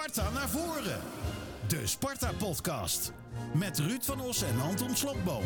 [0.00, 1.00] Sparta naar voren.
[1.66, 3.12] De Sparta-podcast.
[3.54, 5.44] Met Ruud van Os en Anton Slotboom.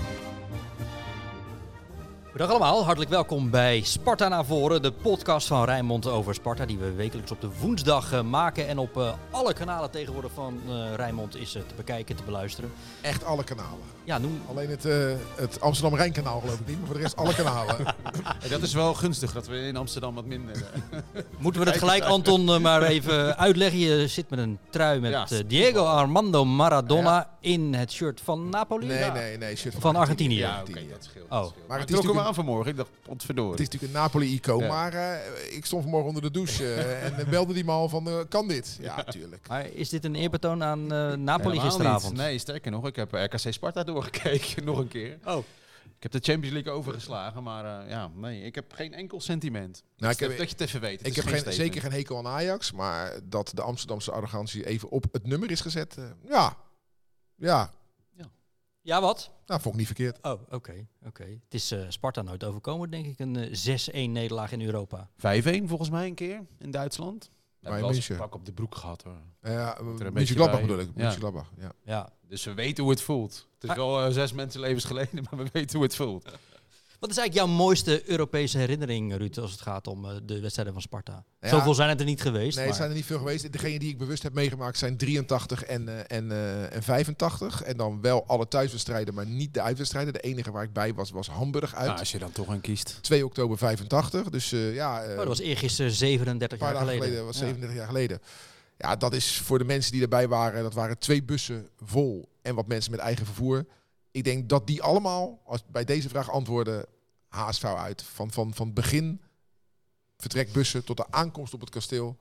[2.36, 6.78] Dag allemaal, hartelijk welkom bij Sparta naar voren, de podcast van Rijnmond over Sparta, die
[6.78, 8.68] we wekelijks op de woensdag eh, maken.
[8.68, 12.72] En op eh, alle kanalen tegenwoordig van uh, Rijnmond is te bekijken, te beluisteren.
[13.00, 13.78] Echt alle kanalen.
[14.04, 14.40] Ja, noem...
[14.48, 14.82] Alleen het,
[15.36, 17.76] het Amsterdam Rijnkanaal geloof ik niet, maar voor de rest alle kanalen.
[18.50, 20.64] dat is wel gunstig dat we in Amsterdam wat minder...
[21.38, 23.78] Moeten we het gelijk, Anton, maar even uitleggen.
[23.78, 27.33] Je zit met een trui met ja, Diego Armando Maradona ja.
[27.44, 28.86] In het shirt van Napoli?
[28.86, 30.36] Nee, nee, nee, shirt van, van Argentinië.
[30.36, 31.30] Ja, oké, okay, dat scheelt.
[31.30, 31.50] Oh.
[31.68, 32.70] Maar het is natuurlijk aan vanmorgen.
[32.70, 33.50] Ik dacht, ontverdorie.
[33.50, 37.30] Het is natuurlijk een Napoli-icoon, maar uh, ik stond vanmorgen onder de douche uh, en
[37.30, 38.78] belde die man van, uh, kan dit?
[38.80, 39.48] Ja, tuurlijk.
[39.48, 40.86] Maar is dit een eerbetoon aan
[41.24, 42.12] Napoli gisteravond?
[42.12, 42.22] Niet.
[42.22, 45.18] Nee, sterker nog, ik heb RKC Sparta doorgekeken, nog een keer.
[45.24, 45.44] Oh.
[45.84, 49.82] Ik heb de Champions League overgeslagen, maar ja, nee, ik heb geen enkel sentiment.
[49.96, 51.06] Nou, ik heb, dat je het even weet.
[51.06, 55.06] Ik heb geen, zeker geen hekel aan Ajax, maar dat de Amsterdamse arrogantie even op
[55.12, 55.96] het nummer is gezet,
[56.28, 56.56] ja,
[57.36, 57.70] ja,
[58.84, 59.30] ja, wat?
[59.46, 60.18] Nou, vond ik niet verkeerd.
[60.22, 60.86] Oh, oké.
[61.06, 61.22] oké.
[61.22, 65.08] Het is uh, Sparta nooit overkomen, denk ik, een uh, eh, 6-1 nederlaag in Europa.
[65.16, 65.18] 5-1
[65.64, 67.30] volgens mij een keer in Duitsland.
[67.60, 68.16] Bij München.
[68.16, 69.16] pak op de broek gehad hoor.
[69.42, 70.90] Ja, München Gladbach bedoel ik.
[70.94, 71.14] Ja.
[71.58, 71.72] Ja.
[71.84, 72.12] ja.
[72.28, 73.48] Dus we weten hoe het voelt.
[73.54, 73.76] Het is ah.
[73.76, 76.30] wel uh, zes mensenlevens geleden, maar we weten hoe het voelt.
[77.04, 80.72] Wat is eigenlijk jouw mooiste Europese herinnering, Ruud, als het gaat om uh, de wedstrijden
[80.72, 81.24] van Sparta?
[81.40, 82.56] Ja, Zoveel zijn het er niet geweest.
[82.56, 82.74] Nee, maar...
[82.74, 83.52] zijn er niet veel geweest.
[83.52, 87.62] Degene die ik bewust heb meegemaakt zijn 83 en, uh, en, uh, en 85.
[87.62, 90.12] En dan wel alle thuiswedstrijden, maar niet de uitwedstrijden.
[90.12, 91.86] De enige waar ik bij was, was Hamburg uit.
[91.86, 92.98] Nou, als je dan toch een kiest.
[93.00, 94.30] 2 oktober 85.
[94.30, 95.02] Dus ja...
[95.10, 96.94] Oh, dat was eergisteren 37 jaar geleden.
[96.94, 97.16] geleden.
[97.16, 98.20] Dat was 37 jaar geleden.
[98.78, 102.54] Ja, dat is voor de mensen die erbij waren, dat waren twee bussen vol en
[102.54, 103.66] wat mensen met eigen vervoer.
[104.10, 106.86] Ik denk dat die allemaal, als bij deze vraag antwoorden,
[107.34, 108.02] HSV uit.
[108.02, 109.20] Van, van, van begin
[110.16, 112.16] vertrekbussen tot de aankomst op het kasteel.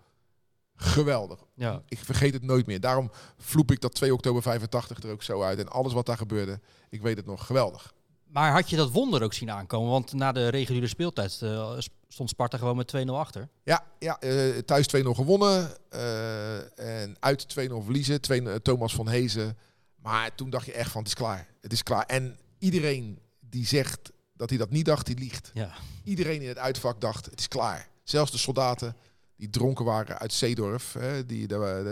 [0.75, 1.39] Geweldig.
[1.55, 1.81] Ja.
[1.87, 2.79] Ik vergeet het nooit meer.
[2.79, 5.59] Daarom vloep ik dat 2 oktober 85 er ook zo uit.
[5.59, 7.45] En alles wat daar gebeurde, ik weet het nog.
[7.45, 7.93] Geweldig.
[8.23, 9.91] Maar had je dat wonder ook zien aankomen?
[9.91, 13.49] Want na de reguliere speeltijd uh, stond Sparta gewoon met 2-0 achter.
[13.63, 15.77] Ja, ja uh, thuis 2-0 gewonnen.
[15.93, 18.21] Uh, en uit 2-0 verliezen.
[18.21, 19.57] Twee, Thomas van Hezen.
[19.95, 21.47] Maar toen dacht je echt van het is klaar.
[21.61, 22.05] Het is klaar.
[22.05, 25.51] En iedereen die zegt dat hij dat niet dacht, die liegt.
[25.53, 25.73] Ja.
[26.03, 27.89] Iedereen in het uitvak dacht, het is klaar.
[28.03, 28.95] Zelfs de soldaten
[29.35, 31.47] die dronken waren uit Zeedorf, hè, die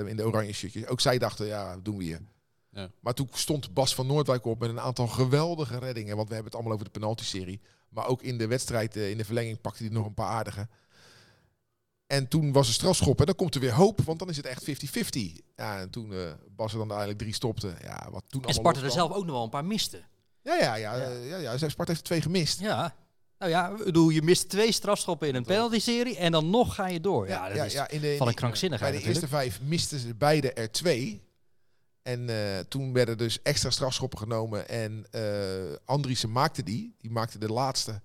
[0.05, 2.21] in de oranje shirtjes, ook zij dachten, ja, doen we hier.
[2.71, 2.89] Ja.
[2.99, 6.15] Maar toen stond Bas van Noordwijk op met een aantal geweldige reddingen.
[6.15, 7.61] Want we hebben het allemaal over de penalty-serie.
[7.89, 10.67] Maar ook in de wedstrijd, eh, in de verlenging, pakte hij nog een paar aardige.
[12.07, 14.45] En toen was er strafschop en dan komt er weer hoop, want dan is het
[14.45, 15.41] echt 50-50.
[15.55, 17.75] Ja, en toen uh, Bas er dan eigenlijk drie stopte.
[17.81, 20.01] Ja, wat toen en Sparta er zelf ook nog wel een paar miste.
[20.41, 20.95] Ja, ja, ja.
[20.95, 21.37] ja.
[21.37, 21.57] ja, ja.
[21.57, 22.59] Sparta heeft twee gemist.
[22.59, 22.95] Ja.
[23.41, 26.99] Nou ja, bedoel, je mist twee strafschoppen in een penalty-serie en dan nog ga je
[26.99, 27.27] door.
[27.27, 30.53] Ja, dat is in de, van een krankzinnigheid Bij de eerste vijf misten ze beide
[30.53, 31.21] er twee.
[32.01, 36.95] En uh, toen werden dus extra strafschoppen genomen en uh, Andriessen maakte die.
[36.97, 38.01] Die maakte de laatste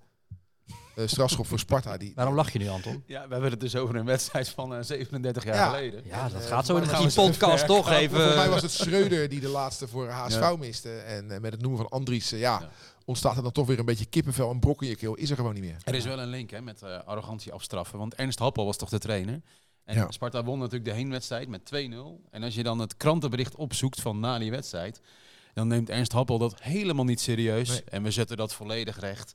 [1.05, 1.97] strafschop voor Sparta.
[1.97, 3.03] Die, Waarom lach je nu, Anton?
[3.05, 5.69] Ja, we hebben het dus over een wedstrijd van uh, 37 jaar ja.
[5.69, 6.01] geleden.
[6.05, 8.21] Ja, dat gaat zo in die podcast toch even.
[8.21, 10.55] Voor mij was het Schreuder die de laatste voor HSV ja.
[10.55, 10.97] miste.
[10.97, 12.69] En uh, met het noemen van Andries, ja, ja,
[13.05, 15.15] ontstaat er dan toch weer een beetje kippenvel en brok in je keel.
[15.15, 15.77] Is er gewoon niet meer.
[15.83, 17.99] Er is wel een link hè, met arrogantie afstraffen.
[17.99, 19.41] Want Ernst Happel was toch de trainer?
[19.87, 22.29] En Sparta won natuurlijk de heenwedstrijd met 2-0.
[22.31, 25.01] En als je dan het krantenbericht opzoekt van na die wedstrijd...
[25.53, 27.69] dan neemt Ernst Happel dat helemaal niet serieus.
[27.69, 27.83] Nee.
[27.83, 29.33] En we zetten dat volledig recht.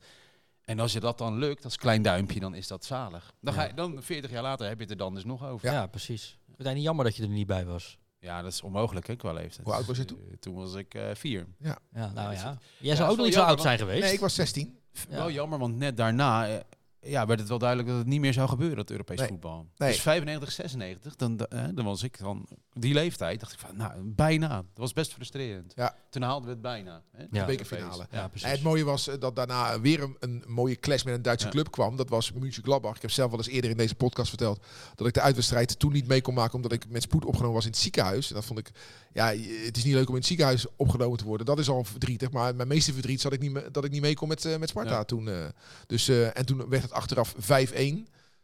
[0.72, 3.34] En als je dat dan lukt, als klein duimpje, dan is dat zalig.
[3.40, 5.72] Dan, ga je, dan 40 jaar later heb je het er dan dus nog over.
[5.72, 6.38] Ja, precies.
[6.56, 7.98] Het is niet jammer dat je er niet bij was.
[8.18, 9.66] Ja, dat is onmogelijk hè, qua leeftijd.
[9.66, 10.18] Hoe oud was je toen?
[10.28, 11.46] Uh, toen was ik uh, vier.
[11.58, 11.78] Ja.
[11.94, 12.58] ja, nou ja.
[12.78, 14.02] Jij zou ook nog niet zo oud zijn geweest.
[14.02, 14.78] Nee, ik was 16.
[15.08, 16.56] Wel jammer, want net daarna uh,
[17.02, 19.28] ja, werd het wel duidelijk dat het niet meer zou gebeuren, dat Europees nee.
[19.28, 19.66] voetbal.
[19.76, 19.88] Nee.
[19.88, 21.36] Dus 95, 96, dan,
[21.74, 24.48] dan was ik dan die leeftijd, dacht ik van, nou, bijna.
[24.48, 25.72] Dat was best frustrerend.
[25.76, 25.96] Ja.
[26.10, 27.02] Toen haalden we het bijna.
[27.12, 27.26] Hè, ja.
[27.40, 28.06] De bekerfinale.
[28.10, 28.48] Ja, precies.
[28.48, 31.70] En het mooie was dat daarna weer een, een mooie clash met een Duitse club
[31.70, 31.96] kwam.
[31.96, 32.96] Dat was München Gladbach.
[32.96, 34.64] Ik heb zelf wel eens eerder in deze podcast verteld
[34.94, 37.64] dat ik de uitwedstrijd toen niet mee kon maken omdat ik met spoed opgenomen was
[37.64, 38.28] in het ziekenhuis.
[38.28, 38.70] En dat vond ik,
[39.12, 39.26] ja,
[39.64, 41.46] het is niet leuk om in het ziekenhuis opgenomen te worden.
[41.46, 42.30] Dat is al verdrietig.
[42.30, 44.68] Maar mijn meeste verdriet zat ik niet, dat ik niet mee kon met, uh, met
[44.68, 45.26] Sparta toen.
[45.26, 45.44] Uh,
[45.86, 47.38] dus, uh, en toen werd het achteraf 5-1.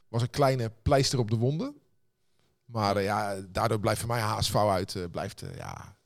[0.08, 1.74] Was een kleine pleister op de wonden.
[2.64, 5.06] Maar ja, daardoor blijft voor mij HSV uit.
[5.10, 5.98] blijft, ja,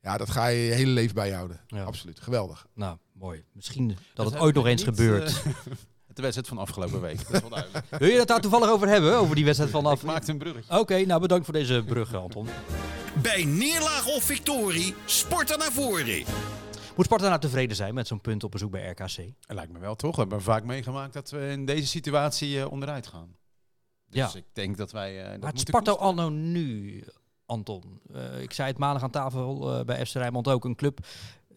[0.00, 1.60] ja, dat ga je je hele leven bijhouden.
[1.66, 1.82] Ja.
[1.82, 2.20] Absoluut.
[2.20, 2.66] Geweldig.
[2.74, 3.44] Nou, mooi.
[3.52, 5.42] Misschien dat, dat het ooit nog eens niet, gebeurt.
[6.14, 7.16] de wedstrijd van afgelopen week.
[7.16, 7.86] Dat is wel duidelijk.
[7.98, 9.16] Wil je het daar toevallig over hebben?
[9.16, 10.02] Over die wedstrijd van af...
[10.02, 10.70] maakt een bruggetje.
[10.70, 12.48] Oké, okay, nou bedankt voor deze brug, Anton.
[13.22, 16.24] Bij neerlaag of victorie, Sparta naar voren.
[16.96, 19.16] Moet Sparta nou tevreden zijn met zo'n punt op bezoek bij RKC?
[19.16, 20.14] Het lijkt me wel toch.
[20.14, 23.36] We hebben vaak meegemaakt dat we in deze situatie uh, onderuit gaan.
[24.06, 24.38] Dus ja.
[24.38, 25.24] ik denk dat wij...
[25.24, 27.04] Uh, dat maar het Sparta anno nu,
[27.46, 28.00] Anton.
[28.10, 30.64] Uh, ik zei het maandag aan tafel bij FC Rijnmond ook.
[30.64, 31.06] Een club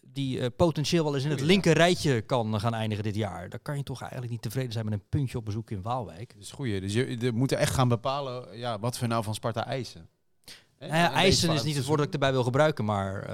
[0.02, 3.48] die potentieel wel eens in het linker rijtje kan gaan eindigen dit jaar.
[3.48, 6.32] Dan kan je toch eigenlijk niet tevreden zijn met een puntje op bezoek in Waalwijk.
[6.34, 6.66] Dat is goed.
[6.66, 10.08] Dus je, je moet echt gaan bepalen ja, wat we nou van Sparta eisen.
[10.78, 13.28] Nou ja, eisen is niet het woord dat ik erbij wil gebruiken, maar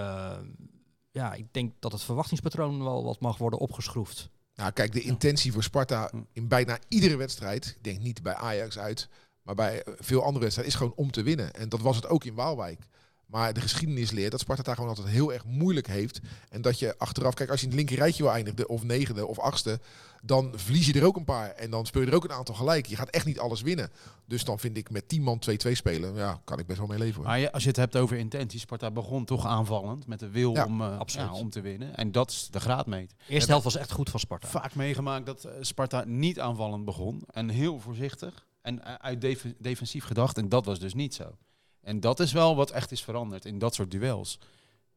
[1.14, 4.30] ja, ik denk dat het verwachtingspatroon wel wat mag worden opgeschroefd.
[4.54, 8.78] Nou, kijk, de intentie voor Sparta in bijna iedere wedstrijd, ik denk niet bij Ajax
[8.78, 9.08] uit,
[9.42, 11.54] maar bij veel andere wedstrijden, is gewoon om te winnen.
[11.54, 12.80] En dat was het ook in Waalwijk.
[13.26, 16.20] Maar de geschiedenis leert dat Sparta daar gewoon altijd heel erg moeilijk heeft.
[16.48, 19.26] En dat je achteraf, kijk, als je in het linker rijtje wil eindigen, of negende
[19.26, 19.80] of achtste,
[20.26, 21.50] dan verlies je er ook een paar.
[21.50, 22.86] En dan speel je er ook een aantal gelijk.
[22.86, 23.90] Je gaat echt niet alles winnen.
[24.26, 26.98] Dus dan vind ik met 10 man 2-2 spelen, ja, kan ik best wel mee
[26.98, 27.16] leven.
[27.16, 27.24] Hoor.
[27.24, 30.80] Maar als je het hebt over intentie, Sparta begon toch aanvallend met de wil om,
[30.80, 31.96] uh, ja, om te winnen.
[31.96, 33.16] En dat is de graadmeter.
[33.26, 34.48] De eerste helft was echt goed van Sparta.
[34.48, 37.22] Vaak meegemaakt dat eh, Sparta niet aanvallend begon.
[37.30, 38.46] En heel voorzichtig.
[38.62, 40.38] En eh, uit defensief gedacht.
[40.38, 41.36] En dat was dus niet zo.
[41.80, 44.38] En dat is wel wat echt is veranderd in dat soort duels.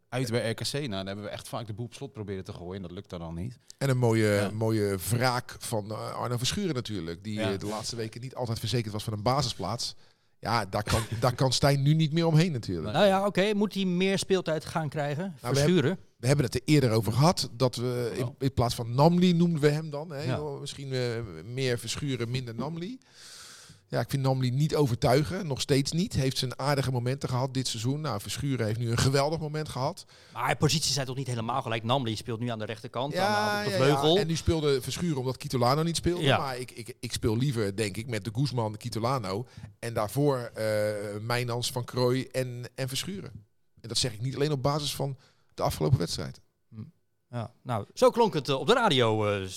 [0.09, 2.53] Uit bij RKC, nou, daar hebben we echt vaak de boel op slot proberen te
[2.53, 2.75] gooien.
[2.75, 3.59] En dat lukt dan al niet.
[3.77, 7.23] En een mooie, mooie wraak van uh, Arno Verschuren natuurlijk.
[7.23, 7.57] Die ja.
[7.57, 9.95] de laatste weken niet altijd verzekerd was van een basisplaats.
[10.39, 12.93] Ja, daar kan, daar kan Stijn nu niet meer omheen natuurlijk.
[12.93, 13.53] Nou ja, oké.
[13.53, 15.35] Moet hij meer speeltijd gaan krijgen?
[15.41, 15.81] Nou, Verschuren?
[15.81, 17.49] We, hebben, we hebben het er eerder over gehad.
[17.51, 20.11] Dat we in, in plaats van Namli noemden we hem dan.
[20.11, 20.39] Hè, ja.
[20.39, 21.01] Misschien uh,
[21.43, 22.99] meer Verschuren, minder Namli.
[23.89, 25.47] Ja, ik vind Namli niet overtuigen.
[25.47, 26.13] Nog steeds niet.
[26.13, 28.01] Heeft zijn aardige momenten gehad dit seizoen.
[28.01, 30.05] Nou, Verschuren heeft nu een geweldig moment gehad.
[30.33, 31.83] Maar posities zijn toch niet helemaal gelijk.
[31.83, 33.69] Namli speelt nu aan de rechterkant, ja, aan de.
[33.69, 36.23] Ja, En nu speelde Verschuren omdat Kitolano niet speelde.
[36.23, 36.37] Ja.
[36.37, 39.47] Maar ik, ik, ik speel liever, denk ik, met de Guzman, Kitolano.
[39.79, 40.63] En daarvoor uh,
[41.21, 43.31] Mijnans, Van Krooi en, en Verschuren.
[43.81, 45.17] En dat zeg ik niet alleen op basis van
[45.53, 46.41] de afgelopen wedstrijd.
[46.69, 46.83] Hm.
[47.29, 49.47] Ja, nou, zo klonk het op de radio uh,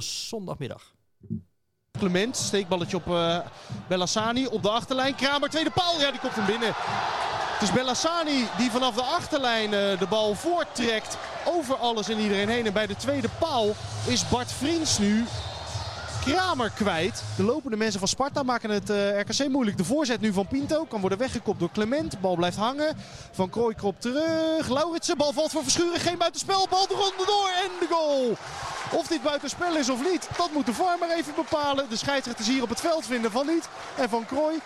[0.00, 0.94] zondagmiddag.
[1.98, 3.38] Clement, steekballetje op uh,
[3.86, 5.14] Bellassani op de achterlijn.
[5.14, 6.72] Kramer, tweede paal, ja die komt hem binnen.
[7.52, 12.48] Het is Bellassani die vanaf de achterlijn uh, de bal voorttrekt over alles en iedereen
[12.48, 12.66] heen.
[12.66, 13.74] En bij de tweede paal
[14.06, 15.24] is Bart Vriends nu
[16.24, 17.22] Kramer kwijt.
[17.36, 19.76] De lopende mensen van Sparta maken het uh, RKC moeilijk.
[19.76, 22.20] De voorzet nu van Pinto kan worden weggekopt door Clement.
[22.20, 22.96] Bal blijft hangen.
[23.32, 24.68] Van Krooi kropt terug.
[24.68, 26.00] Lauritsen, bal valt voor Verschuren.
[26.00, 26.66] Geen buitenspel.
[26.70, 28.36] Bal de ronde door en de goal.
[29.00, 31.88] Of dit buitenspel is of niet, dat moet de VAR even bepalen.
[31.88, 33.68] De scheidsrechters hier op het veld vinden van niet.
[33.96, 34.60] En Van Krooi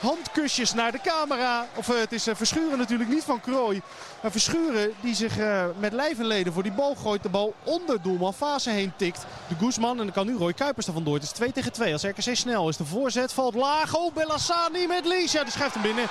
[0.00, 1.66] handkusjes naar de camera.
[1.74, 3.82] Of uh, het is uh, Verschuren natuurlijk niet van Krooi.
[4.22, 7.22] Maar Verschuren die zich uh, met lijf en leden voor die bal gooit.
[7.22, 9.26] De bal onder doelman Fase heen tikt.
[9.48, 11.14] De Guzman en dan kan nu Roy Kuipers er vandoor.
[11.14, 11.92] Het is 2 tegen 2.
[11.92, 12.76] Als RKC snel is.
[12.76, 13.94] De voorzet valt laag.
[13.94, 15.32] Oh, Bellassani met links.
[15.32, 16.06] Ja, die schrijft hem binnen.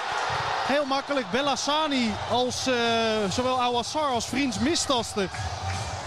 [0.68, 1.32] Heel makkelijk.
[1.32, 2.64] Bellassani als
[3.30, 5.30] zowel Awassar als Vriends mistasten.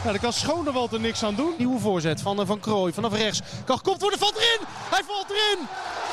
[0.01, 1.55] Nou, daar kan Schonewald er niks aan doen.
[1.59, 3.41] Nieuwe voorzet van Van Krooi vanaf rechts.
[3.65, 4.67] Kan komt worden, valt erin!
[4.67, 5.67] Hij valt erin!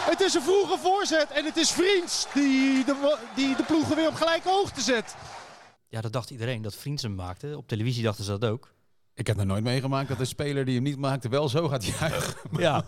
[0.10, 4.08] Het is een vroege voorzet en het is Vriends die de, die de ploegen weer
[4.08, 5.16] op gelijke hoogte zet.
[5.98, 7.58] Ja, dat dacht iedereen, dat Vriends hem maakte.
[7.58, 8.74] Op televisie dachten ze dat ook.
[9.14, 11.86] Ik heb nog nooit meegemaakt dat een speler die hem niet maakte wel zo gaat
[12.00, 12.36] juichen.
[12.58, 12.86] Ja.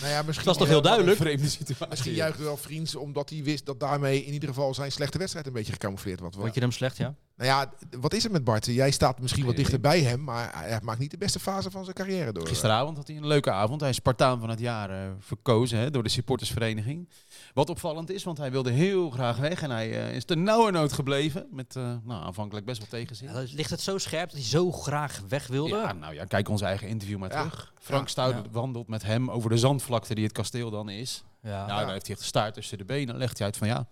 [0.00, 1.16] Nou ja, misschien dat is toch heel duidelijk.
[1.16, 1.86] Vreemde situatie.
[1.88, 5.46] Misschien juichte wel Vriends omdat hij wist dat daarmee in ieder geval zijn slechte wedstrijd
[5.46, 6.36] een beetje gecamoufleerd wordt.
[6.36, 7.14] Vond je hem slecht, ja?
[7.36, 8.66] Nou ja, wat is het met Bart?
[8.66, 11.84] Jij staat misschien wat dichter bij hem, maar hij maakt niet de beste fase van
[11.84, 12.46] zijn carrière door.
[12.46, 13.80] Gisteravond had hij een leuke avond.
[13.80, 17.08] Hij is Spartaan van het jaar uh, verkozen hè, door de supportersvereniging.
[17.54, 21.46] Wat opvallend is, want hij wilde heel graag weg en hij uh, is nauwe gebleven.
[21.50, 23.28] Met uh, nou, aanvankelijk best wel tegenzin.
[23.28, 25.76] Ja, ligt het zo scherp dat hij zo graag weg wilde?
[25.76, 27.72] Ja, nou ja, kijk ons eigen interview maar terug.
[27.80, 31.24] Frank Stout wandelt met hem over de zandvlakte die het kasteel dan is.
[31.42, 31.66] Ja.
[31.66, 33.06] Nou, dan heeft hij echt de staart tussen de benen.
[33.06, 33.86] Dan legt hij uit van ja,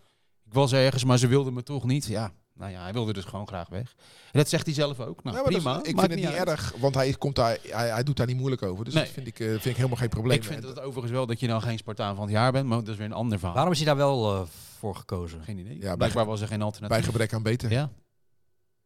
[0.44, 2.06] ik was ergens, maar ze wilden me toch niet.
[2.06, 3.94] Ja, nou ja, hij wilde dus gewoon graag weg.
[4.32, 5.22] En dat zegt hij zelf ook.
[5.22, 5.78] Nou, prima.
[5.78, 8.62] ik vind het niet erg, want hij, komt daar, hij, hij doet daar niet moeilijk
[8.62, 8.84] over.
[8.84, 10.36] Dus dat vind ik, uh, vind ik helemaal geen probleem.
[10.36, 12.78] Ik vind het overigens wel dat je dan geen Spartaan van het jaar bent, maar
[12.78, 13.54] dat is weer een ander verhaal.
[13.54, 14.42] Waarom is hij daar wel uh,
[14.78, 15.42] voor gekozen?
[15.42, 15.80] Geen idee.
[15.80, 16.96] Ja, Blijkbaar was er geen alternatief.
[16.96, 17.70] Bij gebrek aan beter.
[17.70, 17.90] Ja.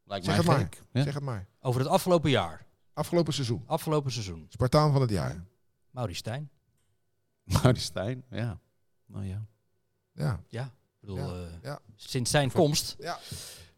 [0.05, 0.69] Lijkt zeg, het maar.
[0.93, 1.03] Ja?
[1.03, 1.47] zeg het maar.
[1.61, 2.67] Over het afgelopen jaar.
[2.93, 3.63] Afgelopen seizoen.
[3.67, 4.47] Afgelopen seizoen.
[4.49, 5.45] Spartaan van het jaar.
[5.91, 6.51] Mauri Stijn.
[7.63, 8.59] Mauri Stijn, ja.
[9.07, 9.47] Nou ja.
[10.13, 10.41] Ja.
[10.49, 10.65] Ja.
[10.65, 11.45] Ik bedoel, ja.
[11.45, 11.79] Uh, ja.
[11.97, 12.97] sinds zijn komst.
[12.99, 13.19] Ja.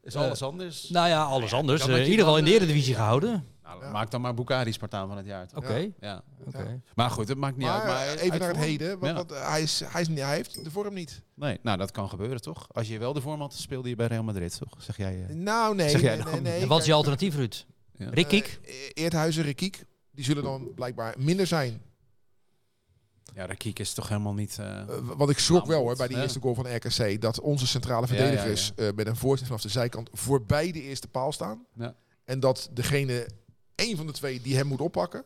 [0.02, 0.88] Is alles anders?
[0.88, 1.86] Nou ja, alles anders.
[1.86, 3.46] Uh, in ieder geval in de Eredivisie gehouden.
[3.62, 3.90] Nou, ja.
[3.90, 5.48] Maak dan maar Bukari Spartaan van het jaar.
[5.54, 5.66] Oké.
[5.66, 5.94] Okay.
[6.00, 6.22] Ja.
[6.46, 6.80] Okay.
[6.94, 7.84] Maar goed, het maakt niet uit.
[7.84, 8.98] Maar even naar het heden.
[8.98, 11.22] Want, hij, is, hij, is, hij heeft de vorm niet.
[11.34, 12.68] Nee, nou dat kan gebeuren toch?
[12.72, 14.82] Als je wel de vorm had, speelde je bij Real Madrid toch?
[14.82, 15.26] Zeg jij?
[15.28, 15.88] Uh, nou nee.
[15.88, 17.64] Zeg jij nee, nee, nee, En wat is je alternatief, Ruud?
[17.92, 18.08] Ja.
[18.10, 18.60] Rikiek?
[18.66, 19.84] Uh, Eerthuizen, Rikiek.
[20.10, 21.82] Die zullen dan blijkbaar minder zijn.
[23.34, 24.58] Ja, Rakiek is toch helemaal niet...
[24.60, 27.20] Uh, wat ik schrok wel hoor, bij die eerste goal van RKC...
[27.20, 30.08] dat onze centrale verdedigers ja, ja, uh, met een voorzet vanaf de zijkant...
[30.12, 31.66] voorbij de eerste paal staan.
[32.24, 33.28] En dat degene,
[33.74, 35.24] één van de twee die hem moet oppakken...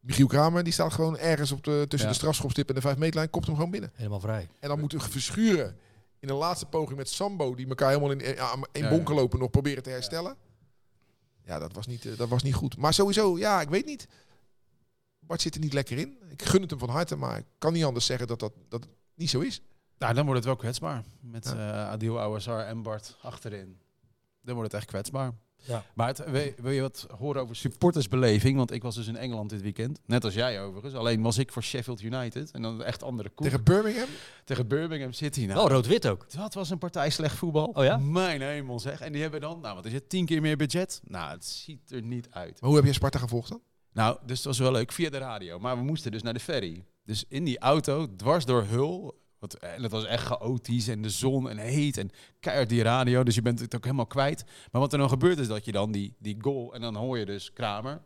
[0.00, 3.30] Michiel Kramer, die staat gewoon ergens op de, tussen de strafschopstip en de 5 meterlijn...
[3.30, 3.90] kopt hem gewoon binnen.
[3.94, 4.48] Helemaal vrij.
[4.60, 5.76] En dan moet Verschuren
[6.18, 8.36] in de laatste poging met Sambo, die elkaar helemaal in, in,
[8.72, 10.36] in bonken lopen, nog proberen te herstellen.
[11.44, 12.76] Ja, dat, was niet, dat was niet goed.
[12.76, 14.08] Maar sowieso, ja, ik weet niet.
[15.26, 16.18] Bart zit er niet lekker in.
[16.30, 18.80] Ik gun het hem van harte, maar ik kan niet anders zeggen dat dat, dat
[18.80, 19.62] het niet zo is.
[19.98, 21.04] Nou, dan wordt het wel kwetsbaar.
[21.20, 21.54] Met ja.
[21.54, 23.78] uh, Adil Ouazzar en Bart achterin.
[24.40, 25.32] Dan wordt het echt kwetsbaar.
[25.64, 25.84] Ja.
[25.94, 26.24] Maar het,
[26.60, 28.56] wil, je wat horen over supportersbeleving?
[28.56, 30.00] Want ik was dus in Engeland dit weekend.
[30.06, 30.94] Net als jij overigens.
[30.94, 32.50] Alleen was ik voor Sheffield United.
[32.50, 33.46] En dan echt andere koek.
[33.46, 34.08] Tegen Birmingham?
[34.44, 35.40] Tegen Birmingham City.
[35.44, 36.32] Nou, Wel rood-wit ook.
[36.32, 37.66] Dat was een partij slecht voetbal.
[37.66, 37.96] Oh ja?
[37.96, 39.00] Mijn hemel zeg.
[39.00, 41.00] En die hebben dan, nou wat is het, tien keer meer budget?
[41.04, 42.60] Nou, het ziet er niet uit.
[42.60, 43.60] Maar hoe heb je Sparta gevolgd dan?
[43.92, 45.58] Nou, dus het was wel leuk via de radio.
[45.58, 46.84] Maar we moesten dus naar de ferry.
[47.04, 51.10] Dus in die auto, dwars door Hul, wat, en het was echt chaotisch en de
[51.10, 53.22] zon en heet en keihard die radio.
[53.22, 54.44] Dus je bent het ook helemaal kwijt.
[54.70, 57.18] Maar wat er dan gebeurt is dat je dan die, die goal en dan hoor
[57.18, 58.02] je dus Kramer.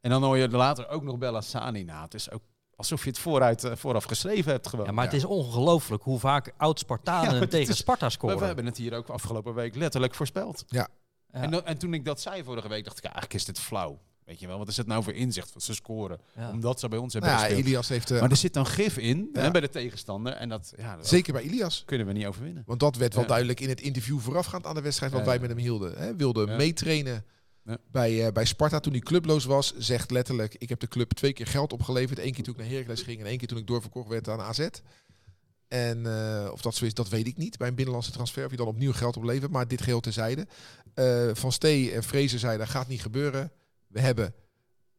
[0.00, 2.02] En dan hoor je later ook nog Bella Sani na.
[2.02, 2.42] Het is ook
[2.78, 4.86] alsof je het vooruit, uh, vooraf geschreven hebt gewoon.
[4.86, 8.38] Ja, maar het is ongelooflijk hoe vaak oud-Spartanen ja, tegen is, Sparta scoren.
[8.38, 10.64] We hebben het hier ook afgelopen week letterlijk voorspeld.
[10.66, 10.88] Ja.
[11.32, 11.40] ja.
[11.40, 14.00] En, en, toen ik dat zei vorige week, dacht ik, eigenlijk is dit flauw.
[14.28, 15.52] Weet je wel, wat is het nou voor inzicht?
[15.52, 16.20] wat ze scoren.
[16.36, 16.50] Ja.
[16.50, 18.96] Omdat ze bij ons hebben nou ja, Ilias heeft, uh, maar er zit dan gif
[18.96, 19.40] in ja.
[19.40, 20.32] hè, bij de tegenstander.
[20.32, 21.82] En dat, ja, dat Zeker bij Ilias.
[21.86, 22.62] Kunnen we niet overwinnen.
[22.66, 25.48] Want dat werd wel duidelijk in het interview voorafgaand aan de wedstrijd wat wij met
[25.48, 25.98] hem hielden.
[25.98, 26.16] Hè.
[26.16, 27.24] Wilde meetrainen
[27.90, 29.76] bij, uh, bij Sparta toen hij clubloos was.
[29.76, 32.18] Zegt letterlijk, ik heb de club twee keer geld opgeleverd.
[32.18, 34.40] Eén keer toen ik naar Heracles ging en één keer toen ik doorverkocht werd aan
[34.40, 34.68] AZ.
[35.68, 37.58] En uh, of dat zo is, dat weet ik niet.
[37.58, 39.50] Bij een binnenlandse transfer of je dan opnieuw geld oplevert.
[39.50, 40.46] Maar dit geheel terzijde.
[40.94, 43.52] Uh, Van Stee en Vrezen zeiden, dat gaat niet gebeuren.
[43.88, 44.34] We hebben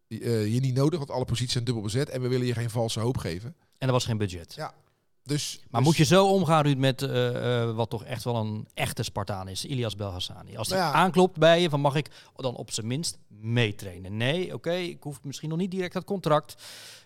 [0.07, 2.09] uh, je niet nodig, want alle posities zijn dubbel bezet.
[2.09, 3.55] En we willen je geen valse hoop geven.
[3.77, 4.53] En er was geen budget.
[4.53, 4.73] Ja.
[5.23, 8.35] Dus, maar dus, moet je zo omgaan, Ruud, met uh, uh, wat toch echt wel
[8.35, 10.57] een echte Spartaan is, Ilias Belhassani.
[10.57, 10.97] Als hij Nou ja.
[10.97, 14.17] aanklopt bij je, van mag ik dan op zijn minst meetrainen?
[14.17, 16.63] Nee, oké, okay, ik hoef misschien nog niet direct dat contract,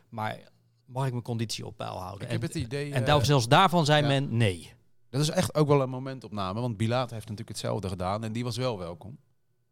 [0.09, 0.39] maar
[0.85, 2.25] mag ik mijn conditie op peil houden?
[2.25, 2.93] Ik heb het idee...
[2.93, 4.07] En uh, zelfs daarvan zei ja.
[4.07, 4.73] men nee.
[5.09, 8.43] Dat is echt ook wel een momentopname, want Bilaat heeft natuurlijk hetzelfde gedaan en die
[8.43, 9.17] was wel welkom.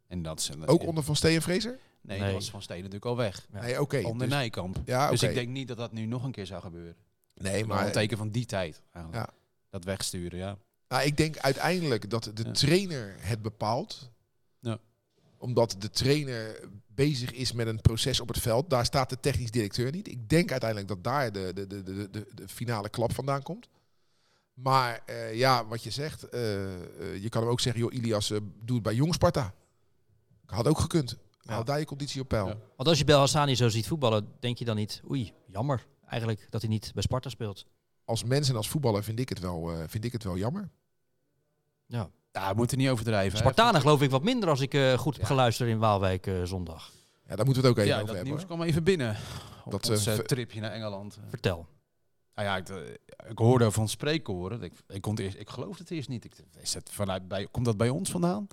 [0.08, 1.80] En dat is een, ook onder Van Steen en Fraser?
[2.02, 3.48] Nee, nee, dat was Van Steen natuurlijk al weg.
[3.54, 3.62] Ja.
[3.62, 4.02] Nee, oké.
[4.04, 4.82] Onder dus, Nijkamp.
[4.86, 5.12] Ja, okay.
[5.12, 6.96] Dus ik denk niet dat dat nu nog een keer zou gebeuren.
[7.36, 7.86] Nee, maar...
[7.86, 9.26] een teken van die tijd eigenlijk.
[9.26, 9.34] Ja.
[9.70, 10.58] Dat wegsturen, ja.
[10.88, 12.52] Nou, ik denk uiteindelijk dat de ja.
[12.52, 14.12] trainer het bepaalt.
[14.60, 14.80] Ja.
[15.38, 18.70] Omdat de trainer bezig is met een proces op het veld.
[18.70, 20.08] Daar staat de technisch directeur niet.
[20.08, 23.70] Ik denk uiteindelijk dat daar de, de, de, de, de, de finale klap vandaan komt.
[24.54, 28.28] Maar uh, ja, wat je zegt, uh, uh, je kan hem ook zeggen, joh, Ilias,
[28.28, 29.54] doe het bij Jong Sparta.
[30.46, 31.18] Had ook gekund.
[31.42, 31.54] Ja.
[31.54, 32.48] Hou daar je conditie op peil.
[32.48, 32.58] Ja.
[32.76, 36.48] Want als je Bel Hassani zo ziet voetballen, denk je dan niet, oei, jammer eigenlijk
[36.50, 37.66] dat hij niet bij Sparta speelt.
[38.06, 40.70] Als mens en als voetballer vind ik het wel, uh, vind ik het wel jammer.
[41.86, 42.10] Ja.
[42.32, 43.38] Ja, we moeten niet overdrijven.
[43.38, 46.92] Spartanen geloof ik wat minder als ik uh, goed heb geluisterd in Waalwijk uh, zondag.
[47.28, 48.34] Ja, daar moeten we het ook even ja, over dat hebben.
[48.34, 49.18] nieuws kwam even binnen.
[49.66, 51.20] Op dat ons, tripje naar Engeland.
[51.30, 51.68] Vertel.
[52.36, 52.70] Nou ja, ik,
[53.30, 54.62] ik hoorde van spreekkoren.
[54.62, 56.26] Ik, ik, kon eerst, ik geloofde het eerst niet.
[56.26, 58.48] Ik, is het vanuit bij, komt dat bij ons vandaan?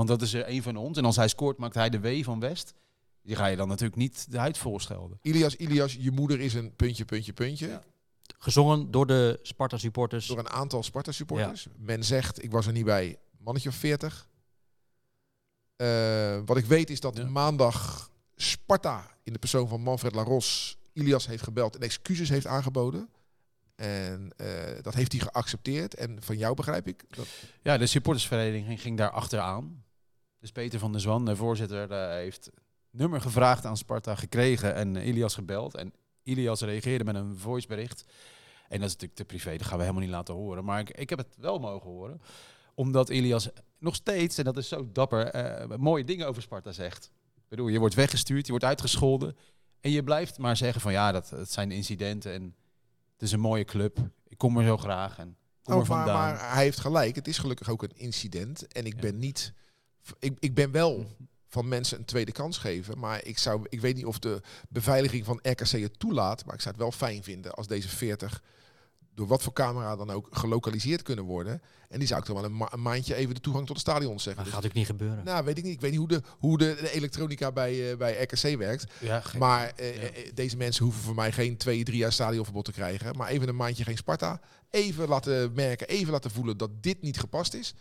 [0.00, 0.98] Want dat is er een van ons.
[0.98, 2.74] En als hij scoort, maakt hij de W van West.
[3.22, 5.18] Die ga je dan natuurlijk niet de huid voorschelden.
[5.22, 7.68] Ilias, Ilias, je moeder is een puntje, puntje, puntje.
[7.68, 7.82] Ja.
[8.38, 10.26] Gezongen door de Sparta supporters.
[10.26, 11.62] Door een aantal Sparta supporters.
[11.62, 11.70] Ja.
[11.76, 14.28] Men zegt, ik was er niet bij, mannetje of 40.
[15.76, 17.24] Uh, wat ik weet is dat ja.
[17.24, 23.08] maandag Sparta in de persoon van Manfred Laros Ilias heeft gebeld en excuses heeft aangeboden.
[23.76, 24.46] En uh,
[24.82, 25.94] dat heeft hij geaccepteerd.
[25.94, 27.04] En van jou begrijp ik.
[27.08, 27.26] Dat...
[27.62, 29.88] Ja, de supportersvereniging ging daar achteraan.
[30.40, 32.50] Dus Peter van der Zwan, de voorzitter, uh, heeft
[32.90, 35.74] nummer gevraagd aan Sparta, gekregen en uh, Ilias gebeld.
[35.74, 35.92] En
[36.22, 38.04] Ilias reageerde met een voicebericht.
[38.68, 40.64] En dat is natuurlijk te privé, dat gaan we helemaal niet laten horen.
[40.64, 42.20] Maar ik, ik heb het wel mogen horen.
[42.74, 45.34] Omdat Ilias nog steeds, en dat is zo dapper,
[45.70, 47.10] uh, mooie dingen over Sparta zegt.
[47.36, 49.36] Ik bedoel, je wordt weggestuurd, je wordt uitgescholden.
[49.80, 52.54] En je blijft maar zeggen van ja, dat, dat zijn incidenten en
[53.12, 53.98] het is een mooie club.
[54.28, 56.16] Ik kom er zo graag en kom oh, er vandaan.
[56.16, 58.66] Maar, maar hij heeft gelijk, het is gelukkig ook een incident.
[58.66, 59.00] En ik ja.
[59.00, 59.52] ben niet...
[60.18, 61.06] Ik, ik ben wel
[61.48, 62.98] van mensen een tweede kans geven.
[62.98, 66.44] Maar ik, zou, ik weet niet of de beveiliging van RKC het toelaat.
[66.44, 68.42] Maar ik zou het wel fijn vinden als deze 40
[69.14, 71.62] door wat voor camera dan ook gelokaliseerd kunnen worden.
[71.88, 73.86] En die zou ik dan wel een, ma een maandje even de toegang tot het
[73.86, 74.34] stadion zeggen.
[74.34, 75.24] Dat dus, gaat ook niet gebeuren.
[75.24, 75.72] Nou, weet ik niet.
[75.72, 78.92] Ik weet niet hoe de, hoe de, de elektronica bij, uh, bij RKC werkt.
[79.00, 80.02] Ja, maar uh, ja.
[80.02, 83.16] uh, deze mensen hoeven voor mij geen twee, drie jaar stadionverbod te krijgen.
[83.16, 84.40] Maar even een maandje geen Sparta.
[84.70, 87.74] Even laten merken, even laten voelen dat dit niet gepast is.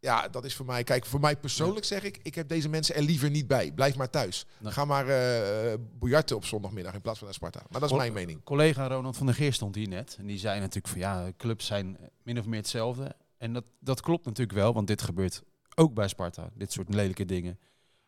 [0.00, 0.84] Ja, dat is voor mij.
[0.84, 3.72] Kijk, voor mij persoonlijk zeg ik, ik heb deze mensen er liever niet bij.
[3.72, 4.46] Blijf maar thuis.
[4.58, 4.72] Nee.
[4.72, 7.62] Ga maar uh, boejarten op zondagmiddag in plaats van naar Sparta.
[7.70, 8.42] Maar dat is mijn mening.
[8.44, 10.16] Collega Ronald van der Geer stond hier net.
[10.18, 13.16] En die zei natuurlijk van ja, clubs zijn min of meer hetzelfde.
[13.38, 15.42] En dat, dat klopt natuurlijk wel, want dit gebeurt
[15.74, 16.50] ook bij Sparta.
[16.54, 17.58] Dit soort lelijke dingen.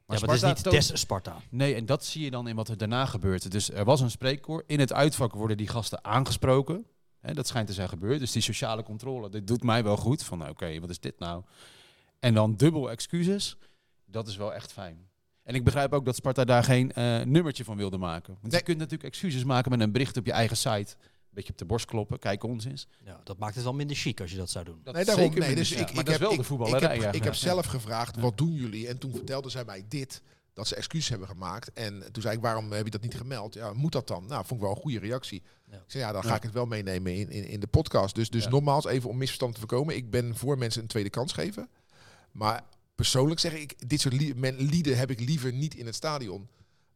[0.07, 1.37] Maar, ja, maar het is niet des Sparta.
[1.51, 3.51] Nee, en dat zie je dan in wat er daarna gebeurt.
[3.51, 4.65] Dus er was een spreekkoor.
[4.67, 6.87] In het uitvak worden die gasten aangesproken.
[7.21, 8.19] Hè, dat schijnt te zijn gebeurd.
[8.19, 10.23] Dus die sociale controle, dit doet mij wel goed.
[10.23, 11.43] Van oké, wat is dit nou?
[12.19, 13.57] En dan dubbel excuses.
[14.07, 15.09] Dat is wel echt fijn.
[15.43, 18.39] En ik begrijp ook dat Sparta daar geen uh, nummertje van wilde maken.
[18.41, 20.95] Want je kunt natuurlijk excuses maken met een bericht op je eigen site.
[20.99, 22.87] Een beetje op de borst kloppen, kijk ons eens.
[23.05, 24.81] Ja, dat maakt het wel minder chic als je dat zou doen.
[24.83, 26.97] Dat nee, daarom, nee, dus ik, ik, heb, wel de voetballerij.
[26.97, 28.89] Ik heb, ik heb zelf gevraagd, wat doen jullie?
[28.89, 30.23] En toen vertelden zij mij dit
[30.53, 31.73] dat ze excuses hebben gemaakt.
[31.73, 33.55] En toen zei ik, waarom heb je dat niet gemeld?
[33.55, 34.27] Ja, moet dat dan?
[34.27, 35.43] Nou, vond ik wel een goede reactie.
[35.71, 35.77] Ja.
[35.77, 38.15] Ik zei, ja, dan ga ik het wel meenemen in, in, in de podcast.
[38.15, 39.97] Dus, dus nogmaals, even om misverstand te voorkomen.
[39.97, 41.69] Ik ben voor mensen een tweede kans geven.
[42.39, 42.65] Maar
[42.95, 46.49] persoonlijk zeg ik, dit soort lieden heb ik liever niet in het stadion.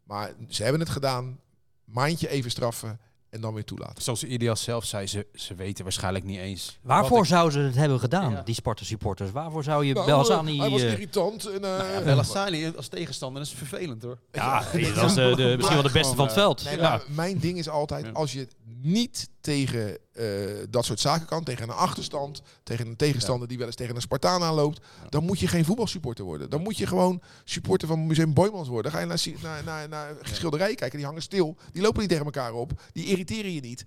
[0.04, 1.40] Maar ze hebben het gedaan.
[1.84, 4.02] Maandje even straffen en dan weer toelaten.
[4.02, 6.78] Zoals Ilias zelf zei, ze, ze weten waarschijnlijk niet eens.
[6.82, 9.30] Waarvoor zouden ze het hebben gedaan, die Sparta supporters?
[9.30, 10.58] Waarvoor zou je nou, Belsaani...
[10.58, 11.46] Hij was eh, irritant.
[11.46, 11.60] En, uh,
[12.04, 14.18] nou ja, als tegenstander is vervelend hoor.
[14.32, 16.62] Ja, dat is de, misschien wel de beste van het veld.
[16.62, 17.02] ja.
[17.06, 20.26] Mijn ding is altijd, als je niet tegen uh,
[20.70, 24.00] dat soort zaken kan, tegen een achterstand, tegen een tegenstander die wel eens tegen een
[24.00, 26.50] Spartaan aanloopt, dan moet je geen voetbalsupporter worden.
[26.50, 28.92] Dan moet je gewoon supporter van Museum Boymans worden.
[28.92, 32.08] Dan ga je naar, naar, naar, naar schilderijen kijken, die hangen stil, die lopen niet
[32.08, 33.84] tegen elkaar op, die irriteren je niet.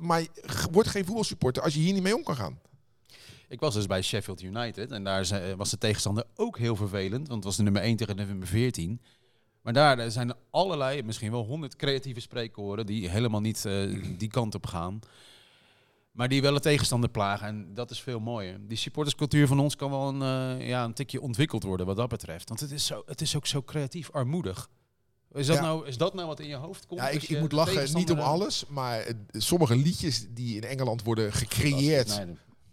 [0.00, 0.26] Maar
[0.70, 2.58] word geen voetbalsupporter als je hier niet mee om kan gaan.
[3.48, 7.34] Ik was dus bij Sheffield United en daar was de tegenstander ook heel vervelend, want
[7.34, 9.00] het was de nummer 1 tegen de nummer 14.
[9.62, 14.54] Maar daar zijn allerlei, misschien wel honderd creatieve spreekkoren die helemaal niet uh, die kant
[14.54, 15.00] op gaan.
[16.12, 17.46] Maar die wel een tegenstander plagen.
[17.46, 18.58] En dat is veel mooier.
[18.68, 22.08] Die supporterscultuur van ons kan wel een, uh, ja, een tikje ontwikkeld worden wat dat
[22.08, 22.48] betreft.
[22.48, 24.68] Want het is, zo, het is ook zo creatief armoedig.
[25.32, 27.00] Is dat, nou, is dat nou wat in je hoofd komt?
[27.00, 28.66] Ja, ik, ik moet lachen, niet om alles.
[28.68, 32.26] Maar uh, sommige liedjes die in Engeland worden gecreëerd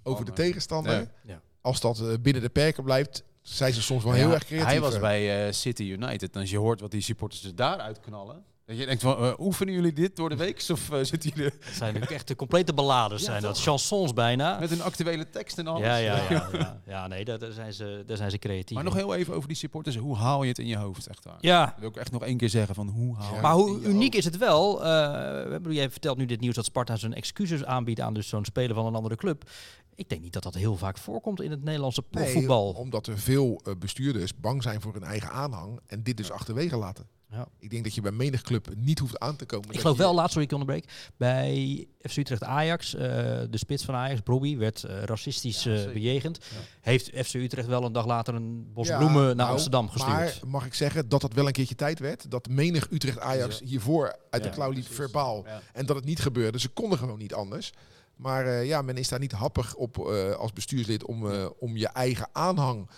[0.03, 1.12] over de tegenstander.
[1.24, 1.41] Ja.
[1.62, 3.24] Als dat binnen de perken blijft,
[3.55, 4.67] zijn ze soms wel heel erg creatief.
[4.67, 6.35] Hij was bij uh, City United.
[6.35, 8.43] En als je hoort wat die supporters er daaruit knallen.
[8.69, 10.65] Dat je denkt van, uh, oefenen jullie dit door de week?
[10.71, 11.51] Of uh, zitten jullie...
[11.65, 13.61] Dat zijn ook echt de complete ballades, zijn dat.
[13.61, 14.59] Chansons bijna.
[14.59, 15.81] Met een actuele tekst en alles.
[15.81, 16.49] Ja, ja, ja.
[16.53, 17.07] ja, ja.
[17.07, 18.75] nee, daar, daar, zijn ze, daar zijn ze creatief.
[18.75, 19.95] Maar nog heel even over die supporters.
[19.95, 21.38] Hoe haal je het in je hoofd, echt waar?
[21.39, 21.65] Ja.
[21.65, 24.15] Dat wil ik echt nog één keer zeggen van, hoe haal je Maar hoe uniek
[24.15, 24.86] is het wel?
[24.86, 28.75] Uh, jij vertelt nu dit nieuws dat Sparta zijn excuses aanbiedt aan dus zo'n speler
[28.75, 29.49] van een andere club.
[29.95, 32.71] Ik denk niet dat dat heel vaak voorkomt in het Nederlandse profvoetbal.
[32.71, 36.77] Nee, omdat er veel bestuurders bang zijn voor hun eigen aanhang en dit dus achterwege
[36.77, 37.17] laten.
[37.31, 37.47] Ja.
[37.59, 39.73] Ik denk dat je bij menig club niet hoeft aan te komen.
[39.73, 43.01] Ik geloof wel, laatst sorry ik onderbreek, bij FC Utrecht Ajax, uh,
[43.49, 46.39] de spits van Ajax, Bobby, werd uh, racistisch ja, bejegend.
[46.51, 46.57] Ja.
[46.81, 50.15] Heeft FC Utrecht wel een dag later een bos bloemen naar nou, Amsterdam gestuurd.
[50.15, 52.31] Maar mag ik zeggen dat dat wel een keertje tijd werd?
[52.31, 55.45] Dat menig Utrecht Ajax hiervoor uit de klauw liep verbaal.
[55.73, 56.59] En dat het niet gebeurde.
[56.59, 57.71] Ze konden gewoon niet anders.
[58.19, 61.77] Maar uh, ja, men is daar niet happig op uh, als bestuurslid om, uh, om
[61.77, 62.89] je eigen aanhang,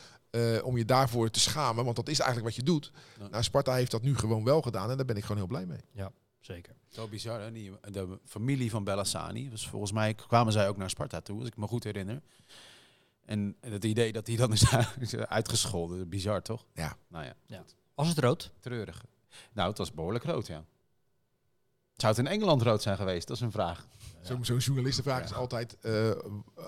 [0.63, 1.83] om je daarvoor te schamen.
[1.83, 2.91] Want dat is eigenlijk wat je doet.
[3.19, 3.27] Ja.
[3.27, 5.65] Nou, Sparta heeft dat nu gewoon wel gedaan en daar ben ik gewoon heel blij
[5.65, 5.81] mee.
[5.91, 6.75] Ja, zeker.
[6.87, 7.51] Zo bizar, hè?
[7.51, 11.47] Die, de familie van Bellassani, dus volgens mij kwamen zij ook naar Sparta toe, als
[11.47, 12.21] ik me goed herinner.
[13.25, 14.65] En het idee dat hij dan is
[15.15, 16.65] uitgescholden, bizar toch?
[16.73, 16.97] Ja.
[17.07, 17.35] Nou ja.
[17.45, 17.63] ja.
[17.95, 18.51] Was het rood?
[18.59, 19.05] Treurig.
[19.53, 20.65] Nou, het was behoorlijk rood, ja.
[22.01, 23.27] Zou het in Engeland rood zijn geweest?
[23.27, 23.87] Dat is een vraag.
[24.21, 26.11] Zo'n zo journalistenvraag is altijd: uh,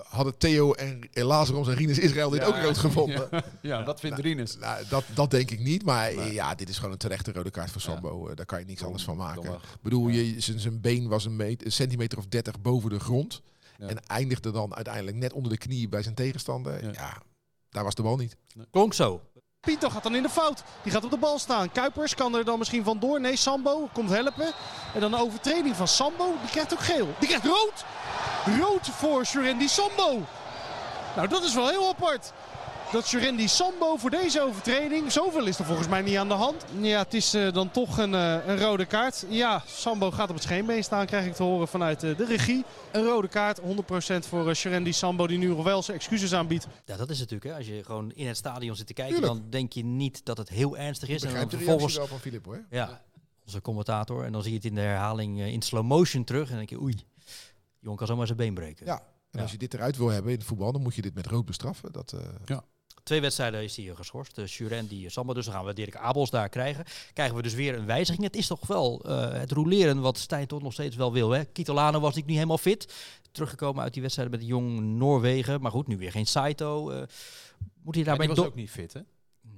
[0.04, 3.28] hadden Theo en Lazarus en Rinus Israël dit ook rood gevonden?
[3.62, 4.58] Ja, dat vindt nou, Rinus.
[4.58, 5.84] Nou, dat, dat denk ik niet.
[5.84, 6.32] Maar nee.
[6.32, 8.28] ja, dit is gewoon een terechte rode kaart voor Sambo.
[8.28, 9.52] Uh, daar kan je niks anders van maken.
[9.52, 13.42] Ik bedoel, je, zijn been was een, meter, een, centimeter of 30 boven de grond.
[13.78, 16.92] En eindigde dan uiteindelijk net onder de knie bij zijn tegenstander.
[16.92, 17.22] Ja,
[17.70, 18.36] daar was de bal niet.
[18.70, 19.20] Klonk zo.
[19.64, 20.62] Pinto gaat dan in de fout.
[20.82, 21.72] Die gaat op de bal staan.
[21.72, 23.20] Kuipers kan er dan misschien vandoor.
[23.20, 24.52] Nee, Sambo komt helpen.
[24.94, 26.34] En dan een overtreding van Sambo.
[26.40, 27.14] Die krijgt ook geel.
[27.18, 27.84] Die krijgt rood.
[28.60, 30.22] Rood voor Surendi Sambo.
[31.16, 32.32] Nou, dat is wel heel apart
[32.94, 36.64] dat Jurendi Sambo voor deze overtreding, zoveel is er volgens mij niet aan de hand.
[36.80, 39.24] Ja, het is uh, dan toch een, uh, een, rode kaart.
[39.28, 42.64] Ja, Sambo gaat op het scheenbeen staan, krijg ik te horen vanuit uh, de regie.
[42.92, 43.64] Een rode kaart, 100%
[44.28, 46.66] voor uh, Jurendi Sambo, die nu nog wel zijn excuses aanbiedt.
[46.84, 47.50] Ja, dat is natuurlijk.
[47.50, 47.56] Hè.
[47.56, 49.40] Als je gewoon in het stadion zit te kijken, Tuurlijk.
[49.40, 51.22] dan denk je niet dat het heel ernstig is.
[51.22, 52.64] Ik en dan de vervolgens wel van Filip hoor.
[52.70, 53.02] Ja,
[53.44, 54.24] onze commentator.
[54.24, 56.42] En dan zie je het in de herhaling in slow motion terug.
[56.42, 56.94] En dan denk je, oei,
[57.80, 58.86] jongen kan zomaar zijn been breken.
[58.86, 61.14] Ja, en als je dit eruit wil hebben in het voetbal, dan moet je dit
[61.14, 61.92] met rood bestraffen.
[61.92, 62.64] Dat, ja.
[63.04, 64.34] Twee wedstrijden is hij geschorst.
[64.34, 65.32] De Suren die Samba.
[65.32, 66.84] Dus dan gaan we Dirk Abels daar krijgen.
[67.12, 68.24] Krijgen we dus weer een wijziging.
[68.24, 71.30] Het is toch wel uh, het roleren wat Stijn toch nog steeds wel wil.
[71.30, 71.44] Hè?
[71.44, 72.94] Kitolano was niet helemaal fit.
[73.32, 75.60] Teruggekomen uit die wedstrijd met de jong Noorwegen.
[75.60, 76.92] Maar goed, nu weer geen Saito.
[76.92, 77.02] Uh,
[77.82, 79.00] moet hij daarbij ja, was ook niet fit, hè?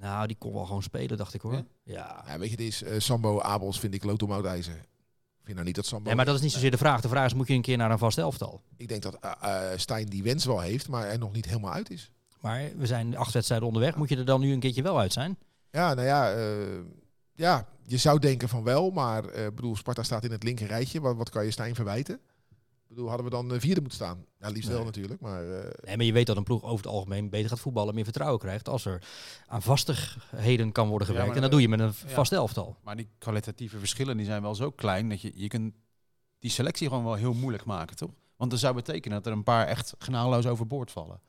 [0.00, 1.52] Nou, die kon wel gewoon spelen, dacht ik hoor.
[1.52, 2.24] Ja, ja.
[2.26, 4.76] ja weet je, dit is uh, Sambo Abels vind ik lotomouwijzer.
[4.76, 6.06] Ik vind nou niet dat Sambo...
[6.06, 7.00] Nee, maar dat is niet zozeer de vraag.
[7.00, 8.60] De vraag is, moet je een keer naar een vast elftal?
[8.76, 11.90] Ik denk dat uh, Stijn die wens wel heeft, maar er nog niet helemaal uit
[11.90, 12.10] is.
[12.40, 13.96] Maar we zijn acht wedstrijden onderweg.
[13.96, 15.38] Moet je er dan nu een keertje wel uit zijn?
[15.70, 16.78] Ja, nou ja, uh,
[17.34, 18.90] ja je zou denken van wel.
[18.90, 21.00] Maar uh, bedoel, Sparta staat in het linker rijtje.
[21.00, 22.14] Wat, wat kan je Stijn verwijten?
[22.88, 24.24] Ik bedoel, hadden we dan eh, vierde moeten staan?
[24.38, 24.86] Nou, liefst wel Nee.
[24.86, 25.50] natuurlijk, maar...
[25.50, 28.04] eh, Nee, maar je weet dat een ploeg over het algemeen beter gaat voetballen, meer
[28.04, 29.02] vertrouwen krijgt als er
[29.46, 31.36] aan vastigheden kan worden Ja, gewerkt.
[31.36, 32.08] en dat doe je met een ja.
[32.14, 32.76] vast elftal.
[32.82, 35.74] Maar die kwalitatieve verschillen die zijn wel zo klein dat je, je kunt
[36.38, 38.10] die selectie gewoon wel heel moeilijk maken, toch?
[38.36, 41.20] Want dat zou betekenen dat er een paar echt genadeloos overboord vallen.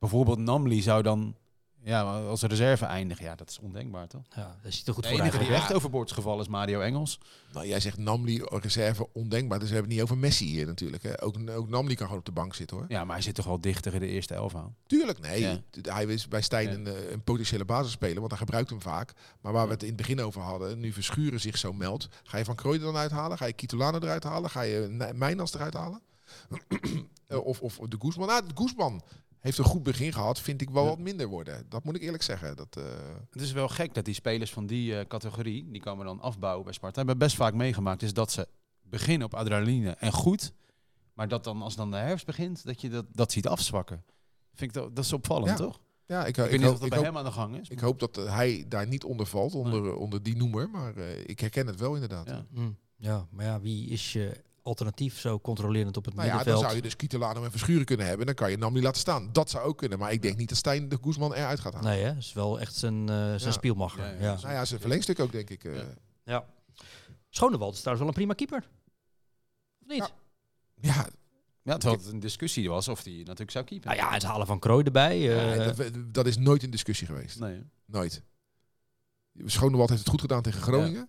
[0.00, 1.34] Bijvoorbeeld Namli zou dan
[1.82, 3.24] ja, als reserve eindigen.
[3.24, 4.22] Ja, dat is ondenkbaar, toch?
[4.36, 6.80] Ja, dat ziet er goed De voor enige die echt overboord is gevallen is Mario
[6.80, 7.20] Engels.
[7.52, 11.02] Nou, jij zegt Namli reserve ondenkbaar, dus we hebben het niet over Messi hier natuurlijk.
[11.02, 11.22] Hè.
[11.22, 12.86] Ook, ook Namli kan gewoon op de bank zitten hoor.
[12.88, 14.76] Ja, maar hij zit toch wel dichter in de eerste elf aan.
[14.86, 15.40] Tuurlijk, nee.
[15.40, 15.60] Ja.
[15.82, 16.74] Hij is bij Stijn Ja.
[16.74, 19.12] een, eh, een potentiële basisspeler, want hij gebruikt hem vaak.
[19.40, 22.38] Maar waar we het in het begin over hadden, nu Verschuren zich zo meldt, ga
[22.38, 23.38] je Van Krooij dan uithalen?
[23.38, 24.50] Ga je Kitolano eruit halen?
[24.50, 26.00] Ga je Mijnans eruit halen?
[27.30, 28.28] Eh, of, of de Guzman?
[28.28, 29.02] Nou, de Guzman
[29.40, 30.88] heeft een goed begin gehad, vind ik wel Ja.
[30.88, 31.66] wat minder worden.
[31.68, 32.56] Dat moet ik eerlijk zeggen.
[32.56, 32.84] Dat, eh,
[33.30, 36.64] Het is wel gek dat die spelers van die eh, categorie, die komen dan afbouwen
[36.64, 38.48] bij Sparta, hebben best vaak meegemaakt, is dat ze
[38.82, 40.52] beginnen op adrenaline en goed,
[41.14, 44.04] maar dat dan als dan de herfst begint, dat je dat, dat ziet afzwakken.
[44.54, 45.64] Vind ik dat, dat is opvallend, Ja.
[45.64, 45.80] toch?
[46.06, 47.60] ja, ik, Ik, ik, weet niet hoop, of dat bij hoop, hem aan de gang
[47.60, 47.68] is.
[47.68, 50.70] ik hoop dat eh, hij daar niet onder valt, onder, onder die noemer.
[50.70, 52.26] Maar eh, ik herken het wel inderdaad.
[52.26, 52.46] Ja.
[52.54, 56.36] Hm, Ja, maar ja, wie is je alternatief zo controlerend op het Nou ja, dan
[56.44, 56.64] middenveld?
[56.70, 58.26] zou je dus Kitolano en Verschuren kunnen hebben.
[58.26, 59.32] Dan kan je Namli laten staan.
[59.32, 59.98] Dat zou ook kunnen.
[59.98, 61.90] Maar ik denk niet dat Stijn de Guzman eruit gaat halen.
[61.90, 62.08] Nee, hè?
[62.14, 63.50] Dat is wel echt zijn, eh zijn Ja.
[63.50, 64.04] spielmacher.
[64.04, 64.34] Ja, Ja, ja.
[64.40, 65.64] Nou ja, zijn verlengstuk ook, denk ik.
[65.64, 65.74] eh.
[65.76, 65.84] Ja.
[66.24, 66.44] ja.
[67.30, 68.68] Schonewald is trouwens wel een prima keeper.
[69.82, 69.98] Of niet?
[69.98, 70.94] Ja.
[70.94, 71.06] Ja,
[71.62, 73.88] Ja, terwijl het een discussie was of die natuurlijk zou keepen.
[73.90, 75.16] nou ja, het halen van Krooi erbij.
[75.16, 77.40] eh, Ja, dat, dat is nooit in discussie geweest.
[77.40, 77.62] Nee.
[77.86, 78.22] Nooit.
[79.44, 81.08] Schonewald heeft het goed gedaan tegen Groningen.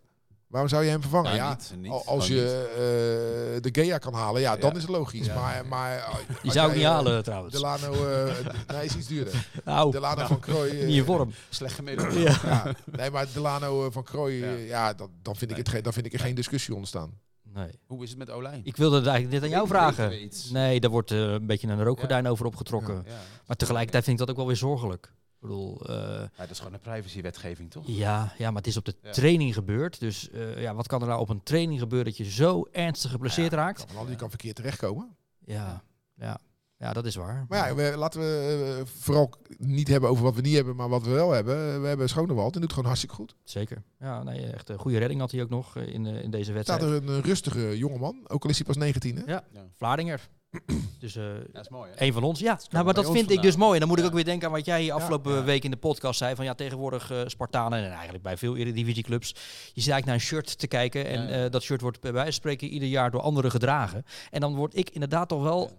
[0.52, 1.36] Waarom zou je hem vervangen?
[1.36, 4.76] Ja, niet, niet, al- als je eh, de Gea kan halen, ja, dan Ja.
[4.76, 5.26] is het logisch.
[5.26, 5.36] Ja.
[5.36, 7.54] Maar, maar eh, die zou ik niet jij, eh, halen trouwens.
[7.54, 8.36] Delano, eh
[8.68, 9.48] nee, is iets duurder.
[9.66, 10.74] nou, Delano van Krooi.
[10.86, 11.32] niet in vorm.
[11.50, 12.14] Slecht gemiddeld.
[12.14, 14.52] Ja, nee, maar Delano van Krooi, Ja.
[14.52, 17.20] ja, dat, dan, vind ik het geen, dan vind ik er geen discussie ontstaan.
[17.54, 17.80] Nee.
[17.86, 18.62] Hoe is het met Olijn?
[18.64, 20.30] Ik wilde het eigenlijk net aan jou vragen.
[20.52, 23.04] Nee, daar wordt een beetje een rookgordijn over opgetrokken.
[23.06, 23.12] Ja.
[23.48, 25.14] Maar tegelijkertijd vind ik dat ook wel weer zorgelijk.
[25.42, 27.84] Ik bedoel, eh, Ja, dat is gewoon een privacywetgeving, toch?
[27.88, 29.12] ja, ja, maar het is op de Ja.
[29.12, 30.00] training gebeurd.
[30.00, 33.12] Dus eh, ja, wat kan er nou op een training gebeuren dat je zo ernstig
[33.12, 33.86] geblesseerd raakt?
[33.94, 35.16] Kan, je kan verkeerd terechtkomen.
[35.46, 35.84] Ja,
[36.16, 36.40] ja,
[36.78, 37.46] ja, dat is waar.
[37.50, 40.90] Maar ja, we, laten we eh, vooral niet hebben over wat we niet hebben, maar
[40.90, 41.82] wat we wel hebben.
[41.82, 43.36] We hebben Schonewald en doet gewoon hartstikke goed.
[43.44, 43.84] Zeker.
[44.00, 46.82] Ja, nee, echt een goede redding had hij ook nog in, in deze Staat wedstrijd.
[47.04, 49.16] er een rustige jongeman, ook al is hij pas 19.
[49.16, 49.24] Hè?
[49.26, 49.68] Ja, Ja.
[49.72, 50.30] Vlaardinger.
[51.00, 52.06] dus eh, Ja, dat is mooi, hè?
[52.06, 52.40] een van ons.
[52.40, 53.74] Ja, nou, maar dat vind ik dus mooi.
[53.74, 54.10] En dan moet ik Ja.
[54.10, 55.44] ook weer denken aan wat jij hier afgelopen ja.
[55.44, 56.36] week in de podcast zei.
[56.36, 59.28] Van ja, tegenwoordig eh, Spartanen en eigenlijk bij veel eredivisieclubs.
[59.74, 61.06] Je zit eigenlijk naar een shirt te kijken.
[61.08, 61.44] En Ja, ja.
[61.46, 64.06] eh, dat shirt wordt bij wijze van spreken ieder jaar door anderen gedragen.
[64.32, 65.72] En dan word ik inderdaad toch wel...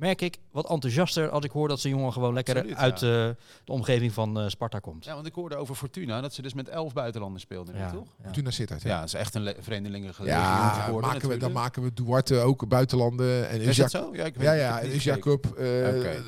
[0.00, 0.06] Ja.
[0.06, 3.28] merk ik, wat enthousiaster als ik hoor dat zo'n jongen gewoon lekker Absoluut, uit ja.
[3.28, 3.34] eh,
[3.64, 5.04] de omgeving van eh, Sparta komt.
[5.04, 8.06] Ja, want ik hoorde over Fortuna dat ze dus met elf buitenlanders speelden, nu, toch?
[8.24, 8.30] ja.
[8.30, 8.82] Toen naar Sittard.
[8.82, 11.10] Ja, dat is echt een vreemdelingen Ja, geworden.
[11.10, 13.48] maken we, dan maken we Duarte ook buitenlanden.
[13.48, 14.10] En Is dat zo?
[14.12, 15.18] Ja, ik weet ja, ja, en niet.
[15.18, 15.66] Cup eh,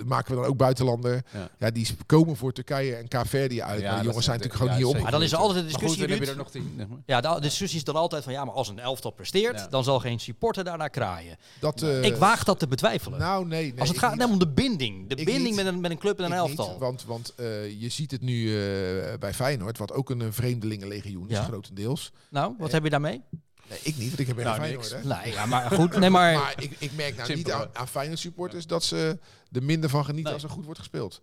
[0.06, 1.22] maken we dan ook buitenlander.
[1.32, 1.48] Ja.
[1.58, 3.80] Ja, die komen voor Turkije en Kaapverdi uit.
[3.80, 5.02] Ja, maar die jongens zijn natuurlijk gewoon ja, hier zeker.
[5.02, 6.74] Maar dan is er altijd een goed, discussie, er nog tien.
[6.76, 6.98] zeg maar.
[7.06, 9.66] Ja, de discussie is dan altijd van ja, maar als een elftal presteert, Ja.
[9.66, 11.36] dan zal geen supporter daarnaar kraaien.
[11.60, 13.18] Dat, eh, ik waag dat te betwijfelen.
[13.18, 13.59] Nou, nee.
[13.62, 14.24] Nee als het gaat niet.
[14.24, 15.08] om de binding.
[15.08, 15.64] De Ik binding niet.
[15.64, 16.68] met een, met een club en een Ik elftal.
[16.70, 21.28] niet, want want eh, je ziet het nu eh, bij Feyenoord, wat ook een vreemdelingenlegioen
[21.28, 21.42] is, Ja.
[21.42, 22.12] grotendeels.
[22.30, 23.22] nou, wat Eh, heb je daarmee?
[23.68, 24.90] Nee, ik niet, want ik heb bij Nou, Feyenoord.
[24.90, 25.04] Hè.
[25.04, 25.96] Nee, ja, maar goed.
[25.98, 29.18] Nee, maar, Maar ik, ik merk nou Simpel, niet aan, aan Feyenoord supporters dat ze
[29.52, 30.32] er minder van genieten Nee.
[30.34, 31.22] als er goed wordt gespeeld.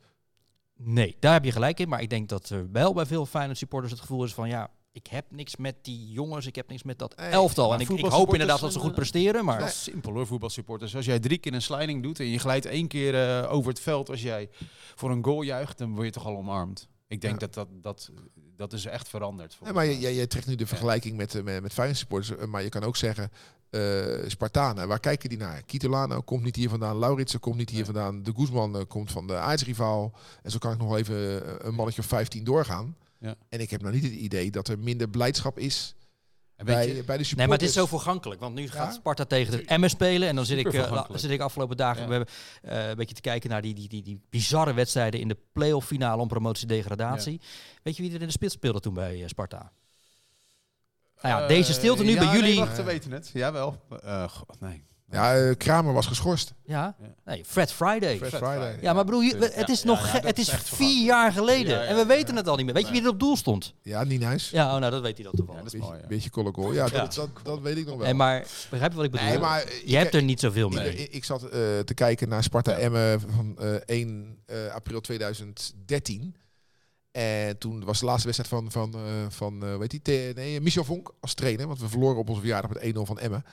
[0.77, 1.89] nee, daar heb je gelijk in.
[1.89, 4.69] Maar ik denk dat er wel bij veel Feyenoord supporters het gevoel is van ja,
[4.97, 7.73] ik heb niks met die jongens, ik heb niks met dat elftal.
[7.73, 9.59] En ik, ik hoop inderdaad dat ze goed eh, presteren, maar...
[9.59, 10.95] Dat is simpel hoor, voetbalsupporters.
[10.95, 13.79] Als jij drie keer een sliding doet en je glijdt één keer eh, over het
[13.79, 14.49] veld als jij
[14.95, 16.87] voor een goal juicht, dan word je toch al omarmd.
[17.07, 17.47] Ik denk Ja.
[17.47, 18.11] dat, dat dat
[18.55, 19.49] dat is echt veranderd.
[19.49, 22.45] Nee, volgens maar jij, jij trekt nu de vergelijking met, eh, met, met Feyenoord supporters.
[22.45, 23.31] Maar je kan ook zeggen,
[23.69, 25.61] eh Spartanen, waar kijken die naar?
[25.65, 27.85] Kitolano komt niet hier vandaan, Lauritsen komt niet hier Nee.
[27.85, 30.13] vandaan, de Guzman komt van de aardsrivaal.
[30.43, 32.95] En zo kan ik nog wel even een mannetje of 15 doorgaan.
[33.19, 33.35] Ja.
[33.49, 35.95] En ik heb nou niet het idee dat er minder blijdschap is
[36.55, 37.33] En weet bij, je, bij de supporters.
[37.33, 38.39] Nee, maar het is zo vergankelijk.
[38.39, 38.93] Want nu gaat.
[38.93, 40.27] Sparta tegen de Emmen spelen.
[40.27, 42.07] En dan zit ik, eh, zit ik afgelopen dagen Ja.
[42.07, 45.27] we hebben, eh, een beetje te kijken naar die, die, die, die bizarre wedstrijden in
[45.27, 47.41] de play-off finale om promotie-degradatie.
[47.83, 49.71] Weet je wie er in de spits speelde toen bij eh, Sparta?
[51.21, 52.59] Nou ja, deze stilte nu ja, bij nee, jullie.
[52.59, 53.29] wacht, we weten het.
[53.33, 53.81] Jawel.
[54.03, 54.83] Eh, god, nee.
[55.11, 56.53] Ja, eh, Kramer was geschorst.
[56.63, 58.17] Ja, nee, Fred Friday.
[58.17, 58.77] Fred Friday.
[58.81, 61.73] Ja, maar broer, je- het is ja, nog ja, het is vier jaar geleden.
[61.77, 62.07] Ja, ja, en we ja.
[62.07, 62.73] weten het al niet meer.
[62.73, 63.73] Weet je wie er op doel stond?
[63.81, 64.49] Ja, Nienhuis.
[64.49, 65.63] Ja, oh, nou, dat weet hij dan Ja, toevallig.
[65.63, 66.01] dat is beetje, mooi.
[66.01, 66.07] ja.
[66.07, 66.73] beetje kolokol.
[66.73, 67.21] Ja, dat, Ja.
[67.21, 68.05] Dat, dat weet ik nog wel.
[68.05, 69.27] Nee, maar begrijp je wat ik bedoel?
[69.27, 71.09] Nee, maar, je ik- hebt er niet zoveel mee.
[71.09, 76.35] ik zat eh, te kijken naar Sparta Emmen van eh, 1 eh, april 2013.
[77.11, 80.83] En toen was de laatste wedstrijd van, van, eh, van eh, weet je, nee, Michel
[80.83, 81.67] Vonk als trainer.
[81.67, 83.43] Want we verloren op onze verjaardag met 1-0 van Emmen.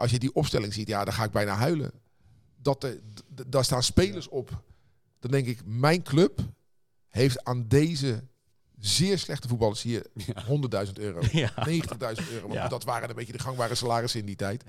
[0.00, 1.90] Als je die opstelling ziet, ja, dan ga ik bijna huilen.
[2.62, 3.00] dat er,
[3.46, 4.62] daar staan spelers op.
[5.18, 6.40] Dan denk ik, mijn club
[7.08, 8.24] heeft aan deze
[8.78, 10.06] zeer slechte voetballers hier
[10.86, 11.20] 100.000 euro.
[11.32, 11.52] Ja.
[11.68, 12.40] 90.000 euro.
[12.40, 12.68] Want Ja.
[12.68, 14.64] dat waren een beetje de gangbare salarissen in die tijd.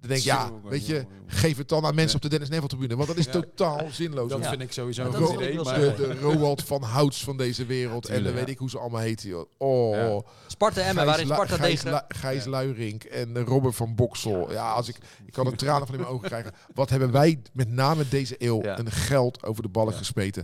[0.00, 2.14] Dan denk ik, ja, weet je, geef het dan aan mensen Ja.
[2.16, 2.96] op de Dennis Neville tribune.
[2.96, 3.30] Want dat is Ja.
[3.30, 4.30] totaal zinloos.
[4.30, 4.48] Dat Ja.
[4.48, 5.62] vind ik sowieso een goed is idee.
[5.64, 8.08] Maar, de, de Roald van Houts van deze wereld.
[8.08, 9.28] en dan weet ik hoe ze allemaal heten.
[9.28, 9.50] joh.
[9.58, 10.20] Oh, Ja.
[10.46, 12.04] Sparta Emmen, waarin Lu- Sparta Gijs, tegen...
[12.08, 14.52] Gijs Luiring en Robert van Boksel.
[14.52, 16.52] Ja, als ik, ik kan er tranen van in mijn ogen krijgen.
[16.74, 18.78] Wat hebben wij met name deze eeuw Ja.
[18.78, 19.94] een geld over de ballen.
[20.14, 20.42] Ja.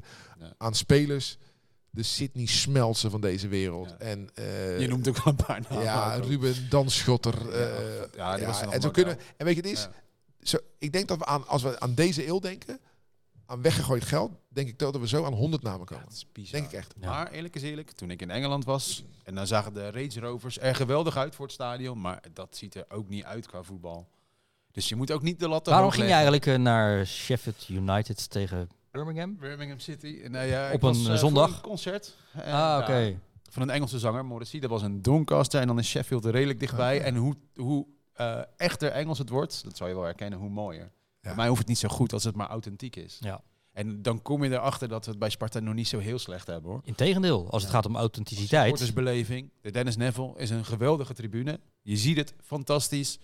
[0.58, 1.38] Aan spelers,
[1.96, 3.88] de Sydney Smeltsen van deze wereld.
[3.88, 3.96] Ja.
[3.98, 5.84] En eh, je noemt ook wel een paar namen.
[5.84, 6.24] ja, ook.
[6.24, 7.50] Ruben Danschotter.
[7.52, 9.18] eh, Ja, die was er nog en zo kunnen.
[9.36, 9.80] En weet je, het is.
[9.80, 9.90] Ja.
[10.40, 12.80] Zo, ik denk dat we aan, als we aan deze eeuw denken,
[13.46, 16.04] aan weggegooid geld, denk ik dat we zo aan 100 namen Ja, komen.
[16.04, 16.52] dat is bizar.
[16.60, 16.94] denk ik echt.
[17.00, 17.08] Ja.
[17.08, 20.58] Maar eerlijk is eerlijk, toen ik in Engeland was en dan zagen de Range Rovers
[20.58, 24.08] er geweldig uit voor het stadion, maar dat ziet er ook niet uit qua voetbal.
[24.72, 27.68] Dus je moet ook niet de lat te Waarom ging je eigenlijk eh, naar Sheffield
[27.68, 29.36] United tegen Birmingham?
[29.36, 30.20] Birmingham City.
[30.28, 31.54] Nee, ja, Op ik was, een, eh, eh, zondag?
[31.56, 32.16] een concert.
[32.32, 32.96] En, Ah, oké.
[32.96, 33.12] ja,
[33.50, 34.60] van een Engelse zanger, Morrissey.
[34.60, 37.00] Dat was een Doncaster en dan is Sheffield er redelijk dichtbij.
[37.02, 40.90] En hoe, hoe eh, echter Engels het wordt, dat zou je wel herkennen, hoe mooier.
[41.20, 43.16] Bij mij hoeft het niet zo goed als het maar authentiek is.
[43.20, 43.40] Ja.
[43.72, 46.46] En dan kom je erachter dat we het bij Sparta nog niet zo heel slecht
[46.46, 46.80] hebben hoor.
[46.84, 48.62] Integendeel, als het gaat om authenticiteit.
[48.62, 49.50] Supportersbeleving.
[49.60, 51.60] De Dennis Neville is een geweldige tribune.
[51.82, 53.18] Je ziet het fantastisch.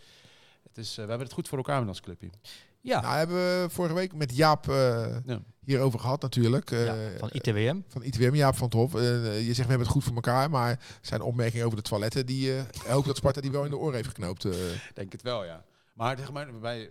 [0.62, 2.30] Het is, eh, we hebben het goed voor elkaar met ons clubje.
[2.82, 5.42] Ja, Nou, hebben we vorige week met Jaap eh, Ja.
[5.64, 6.70] hierover gehad natuurlijk.
[6.70, 7.80] eh, ja, van ITWM.
[7.88, 8.94] van ITWM, Jaap van het Hof.
[8.94, 9.00] Eh,
[9.38, 12.56] je zegt we hebben het goed voor elkaar, maar zijn opmerkingen over de toiletten, die
[12.56, 14.44] eh hoop dat Sparta die wel in de oor heeft geknoopt.
[14.44, 14.52] eh.
[14.94, 15.64] Denk het wel, ja.
[15.94, 16.90] Maar zeg maar, bij,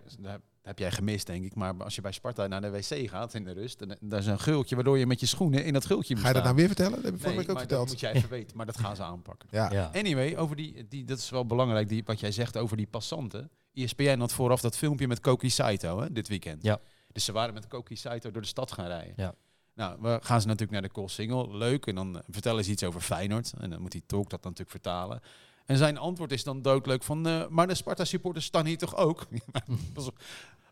[0.62, 1.54] heb jij gemist, denk ik.
[1.54, 4.26] Maar als je bij Sparta naar de wc gaat in de rust, en daar is
[4.26, 6.56] een gultje waardoor je met je schoenen in dat gultje moet Ga je dat nou
[6.56, 6.94] weer vertellen?
[6.94, 7.88] Dat heb ik vorige week ook maar dat verteld.
[7.88, 8.56] moet jij even weten.
[8.56, 9.48] Maar dat gaan ze aanpakken.
[9.52, 9.70] Ja.
[9.72, 9.90] Ja.
[9.94, 13.50] Anyway, over die, die, dat is wel belangrijk, die, wat jij zegt over die passanten.
[13.74, 16.62] ESPN had vooraf dat filmpje met Koki Saito hè, dit weekend.
[16.62, 16.80] Ja.
[17.12, 19.12] Dus ze waren met Koki Saito door de stad gaan rijden.
[19.16, 19.34] Ja.
[19.74, 21.56] Nou, we gaan ze natuurlijk naar de Cool Single.
[21.56, 21.86] Leuk.
[21.86, 23.52] En dan eh, vertellen ze iets over Feyenoord.
[23.58, 25.20] En dan moet die talk dat natuurlijk vertalen.
[25.66, 27.26] En zijn antwoord is dan doodleuk van...
[27.26, 29.26] eh, maar de Sparta supporters staan hier toch ook?
[29.94, 30.14] alsof,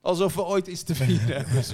[0.01, 1.53] alsof we ooit iets te vieren hebben.
[1.55, 1.69] Dus,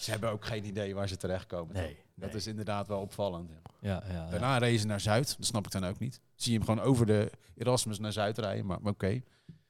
[0.00, 1.74] ze hebben ook geen idee waar ze terechtkomen.
[1.74, 2.38] Nee, Dat nee.
[2.38, 3.50] is inderdaad wel opvallend.
[3.50, 3.62] ja.
[3.80, 4.30] Ja, ja, ja.
[4.30, 5.34] Daarna reed ze naar Zuid.
[5.36, 6.20] Dat snap ik dan ook niet.
[6.34, 8.66] Zie je hem gewoon over de Erasmus naar Zuid rijden.
[8.66, 9.22] Maar maar oké.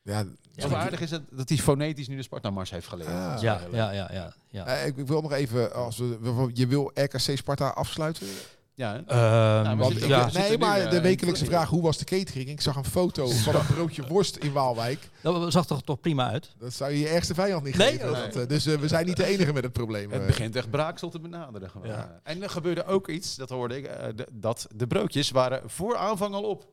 [0.05, 0.25] Ja,
[0.57, 3.09] Zo aardig is het dat hij fonetisch nu de Sparta-mars heeft geleerd.
[3.09, 3.31] Ah.
[3.33, 4.67] Dat Ja, ja, ja, ja, ja.
[4.67, 8.27] Eh, ik, ik wil nog even, als we, je wil RKC Sparta afsluiten?
[8.75, 9.03] Ja?
[9.07, 12.49] Ehm, Want ik- ja, nee, maar eh, de in wekelijkse vraag, hoe was de catering?
[12.49, 15.09] Ik zag een foto van een broodje worst in Waalwijk.
[15.21, 16.51] dat zag toch, toch prima uit?
[16.59, 18.13] Dat zou je je ergste vijand niet Nee, geven.
[18.13, 20.11] Dat, eh, dus eh, we zijn niet de enige met het probleem.
[20.11, 20.27] Het eh.
[20.27, 21.71] begint echt braaksel te benaderen.
[21.71, 21.87] Gewoon.
[21.87, 22.21] Ja.
[22.23, 25.97] En er gebeurde ook iets, dat hoorde ik, eh, de- dat de broodjes waren voor
[25.97, 26.73] aanvang al op.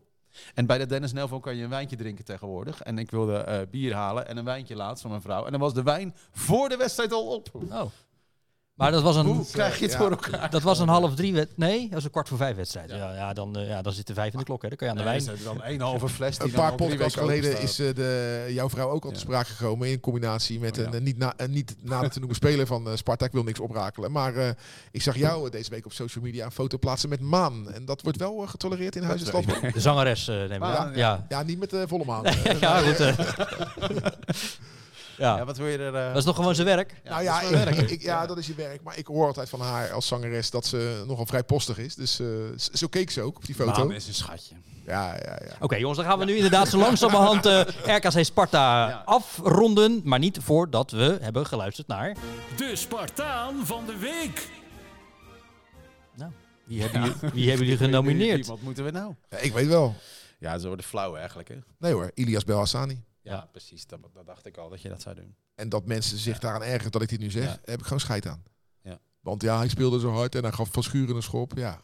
[0.53, 2.81] En bij de Dennis Nelvo kan je een wijntje drinken tegenwoordig.
[2.81, 5.45] En ik wilde eh, bier halen en een wijntje laatst van mijn vrouw.
[5.45, 7.49] En dan was de wijn voor de wedstrijd al op.
[7.53, 7.85] Oh.
[8.75, 9.97] Maar dat was een, Hoe krijg je het ja.
[9.97, 10.49] voor elkaar?
[10.49, 12.89] dat was een half drie Nee, dat was een kwart voor vijf wedstrijd.
[12.89, 12.95] Ja.
[12.95, 14.62] Ja, ja, dan, eh, ja, dan zit er vijf in de klok.
[14.62, 14.67] Hè.
[14.67, 15.36] Dan kan je aan de Nee, wijn.
[15.38, 18.45] is dan een halve fles die Een dan paar podcasts weken geleden is eh, de,
[18.49, 19.21] jouw vrouw ook al te Ja.
[19.21, 20.97] sprake gekomen in combinatie met Oh, een ja.
[20.97, 23.25] eh, niet, na, een niet nader te noemen speler van eh, Sparta.
[23.25, 24.12] Ik wil niks oprakelen.
[24.12, 24.49] Maar eh,
[24.91, 27.71] ik zag jou deze week op social media een foto plaatsen met Maan.
[27.71, 29.71] En dat wordt wel getolereerd in Stadman.
[29.73, 30.89] De zangeres, eh neem ik Maar, aan.
[30.89, 30.97] ja.
[30.99, 32.23] Ja, Ja, niet met de volle maan.
[32.60, 32.99] ja, goed.
[35.21, 35.45] Ja, ja.
[35.45, 35.95] wat wil je er...
[35.95, 37.01] eh, Dat is toch gewoon zijn werk?
[37.03, 37.89] nou ja, dat is ik- werk.
[37.91, 38.84] ik- ja, dat is je werk.
[38.84, 41.95] Maar ik hoor altijd van haar als zangeres dat ze nogal vrijpostig is.
[41.95, 43.86] Dus eh, zo keek ze ook op die foto.
[43.86, 44.55] Maan is een schatje.
[44.86, 45.55] Ja, ja, ja.
[45.60, 49.01] Oké jongens, dan gaan we nu inderdaad zo langzamerhand eh RKC Sparta Ja.
[49.05, 50.01] afronden.
[50.03, 52.15] Maar niet voordat we hebben geluisterd naar...
[52.57, 54.49] De Spartaan van de week.
[56.15, 56.31] Nou,
[56.63, 58.47] wie hebben, jullie, wie hebben jullie genomineerd?
[58.47, 59.13] Wat moeten we nou?
[59.29, 59.95] Ja, ik weet wel.
[60.39, 61.55] Ja, ze worden flauw eigenlijk, hè?
[61.79, 63.03] Nee hoor, Ilias Belhassani.
[63.21, 63.88] Ja, precies.
[63.88, 65.36] Dat, dat dacht ik al, dat je dat zou doen.
[65.55, 67.60] En dat mensen zich daaraan ergeren dat ik dit nu zeg, Ja.
[67.65, 68.43] heb ik gewoon scheid aan.
[68.81, 68.99] Ja.
[69.19, 71.51] Want ja, hij speelde zo hard en hij gaf van Schuren een schop.
[71.57, 71.81] Ja,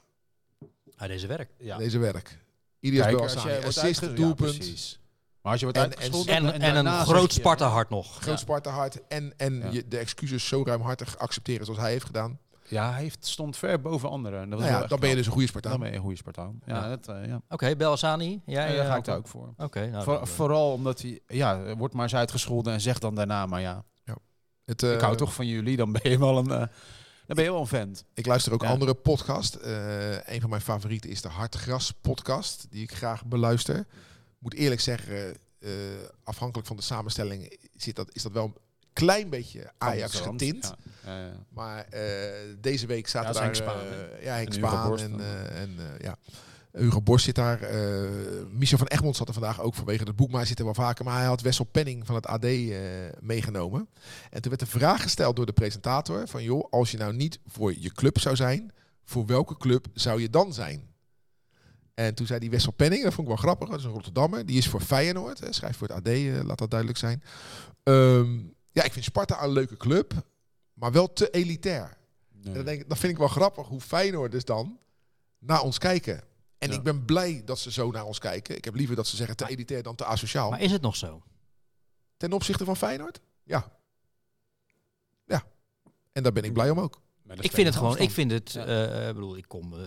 [0.96, 1.50] Hij deze werk.
[1.58, 1.78] Ja.
[1.78, 2.38] deze werk.
[2.80, 5.00] Ilias Kijk, als je assist, doelpunt.
[5.42, 6.28] Maar als je wordt En-.
[6.28, 8.12] En, en, daarna een groot Sparta hart nog.
[8.12, 8.36] Groot Ja.
[8.38, 9.70] Sparta hard en, en Ja.
[9.72, 12.40] je de excuses zo ruimhartig accepteren zoals hij heeft gedaan.
[12.70, 14.50] Ja, hij heeft, stond ver boven anderen.
[14.50, 15.72] Dat was Nou ja, dan ben je dus een goede Spartaan.
[15.72, 16.60] Dan ben je een goede Spartaan.
[16.66, 16.90] Ja, Ja.
[16.90, 17.42] Dat, eh, ja.
[17.50, 17.66] Oké.
[18.46, 19.54] Jij Ja, daar eh, ga ik daar ook voor.
[19.58, 21.20] Oké, nou, vooral omdat hij...
[21.28, 23.46] Ja, wordt maar eens uitgescholden en zegt dan daarna...
[23.46, 23.84] Maar ja,
[24.66, 25.78] Het, eh, ik hou toch van jullie.
[25.78, 26.52] Dan ben je wel een...
[26.52, 26.58] eh,
[27.28, 28.04] dan ben je wel een vent.
[28.14, 28.70] Ik luister ook Ja.
[28.70, 29.56] andere podcast.
[29.56, 33.86] Eh, een van mijn favorieten is de Hartgras podcast, die ik graag beluister.
[34.40, 35.72] Moet eerlijk zeggen, eh,
[36.24, 38.54] afhankelijk van de samenstelling zit dat, is dat wel
[38.98, 40.74] klein beetje Ajax getint.
[41.06, 41.32] Ja.
[41.50, 42.02] Maar eh,
[42.62, 43.44] deze week zaten Ja, daar...
[43.44, 46.16] Henk eh, ja, Henk En Hugo Spaan Borst en, eh, en eh, ja.
[46.72, 47.62] Hugo Borst zit daar.
[47.62, 48.10] eh,
[48.52, 50.30] Michel van Egmond zat er vandaag ook vanwege het boek.
[50.30, 51.06] Maar hij zit er wel vaker.
[51.06, 52.78] Maar hij had Wessel Penning van het AD eh,
[53.20, 53.88] meegenomen.
[54.30, 56.28] En toen werd de vraag gesteld door de presentator.
[56.28, 58.72] Van joh, als je nou niet voor je club zou zijn.
[59.04, 60.96] Voor welke club zou je dan zijn?
[61.94, 63.70] En toen zei die Wessel Penning, dat vond ik wel grappig.
[63.70, 64.46] Dat is een Rotterdammer.
[64.46, 65.40] Die is voor Feyenoord.
[65.40, 67.24] Hè, schrijft voor het AD, laat dat duidelijk zijn.
[67.84, 68.38] Ehm,
[68.78, 70.14] ja, ik vind Sparta een leuke club.
[70.74, 71.98] Maar wel te elitair.
[72.44, 74.80] En dan, denk ik, dan vind ik wel grappig hoe Feyenoord dus dan
[75.40, 76.24] naar ons kijken.
[76.58, 76.76] En Ja.
[76.76, 78.56] ik ben blij dat ze zo naar ons kijken.
[78.56, 80.50] Ik heb liever dat ze zeggen te elitair dan te asociaal.
[80.50, 81.24] Maar is het nog zo?
[82.18, 83.20] Ten opzichte van Feyenoord?
[83.44, 83.72] Ja.
[85.26, 85.44] Ja.
[86.12, 87.02] En daar ben ik blij om ook.
[87.40, 89.80] Ik vind het gewoon, ik vind het, eh, ik bedoel, ik kom eh,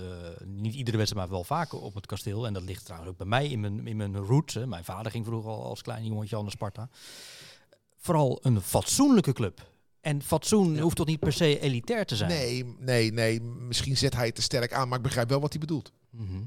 [0.45, 2.47] niet iedere wedstrijd, maar wel vaker op het kasteel.
[2.47, 4.55] En dat ligt trouwens ook bij mij in mijn, in mijn roots.
[4.55, 4.67] Hè.
[4.67, 6.89] Mijn vader ging vroeger al als klein jongetje al naar Sparta.
[8.03, 9.69] Vooral een fatsoenlijke club.
[10.01, 12.31] En fatsoen hoeft toch niet per se elitair te zijn?
[12.31, 13.41] Nee, nee, nee.
[13.41, 15.93] Misschien zet hij het te sterk aan, maar ik begrijp wel wat hij bedoelt.
[16.11, 16.43] Mhm.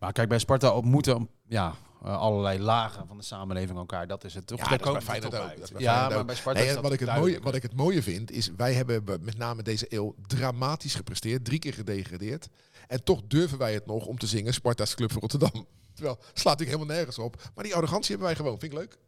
[0.00, 1.74] Maar kijk, bij Sparta ontmoeten ja,
[2.04, 4.06] eh, allerlei lagen van de samenleving elkaar.
[4.06, 4.58] Dat is het toch?
[4.58, 5.72] Ja, Daar dat is komt bij het Feyenoord op ook.
[5.74, 5.82] uit.
[5.82, 6.26] Ja, maar ook.
[6.26, 8.50] bij Sparta Nee, is dat wat, ik het mooie, wat ik het mooie vind, is
[8.56, 11.44] wij hebben be- met name deze eeuw dramatisch gepresteerd.
[11.44, 12.48] Drie keer gedegradeerd.
[12.86, 15.66] En toch durven wij het nog om te zingen Sparta's Club van Rotterdam.
[15.94, 17.50] Terwijl, slaat natuurlijk helemaal nergens op.
[17.54, 18.58] Maar die arrogantie hebben wij gewoon.
[18.58, 18.98] Vind ik leuk.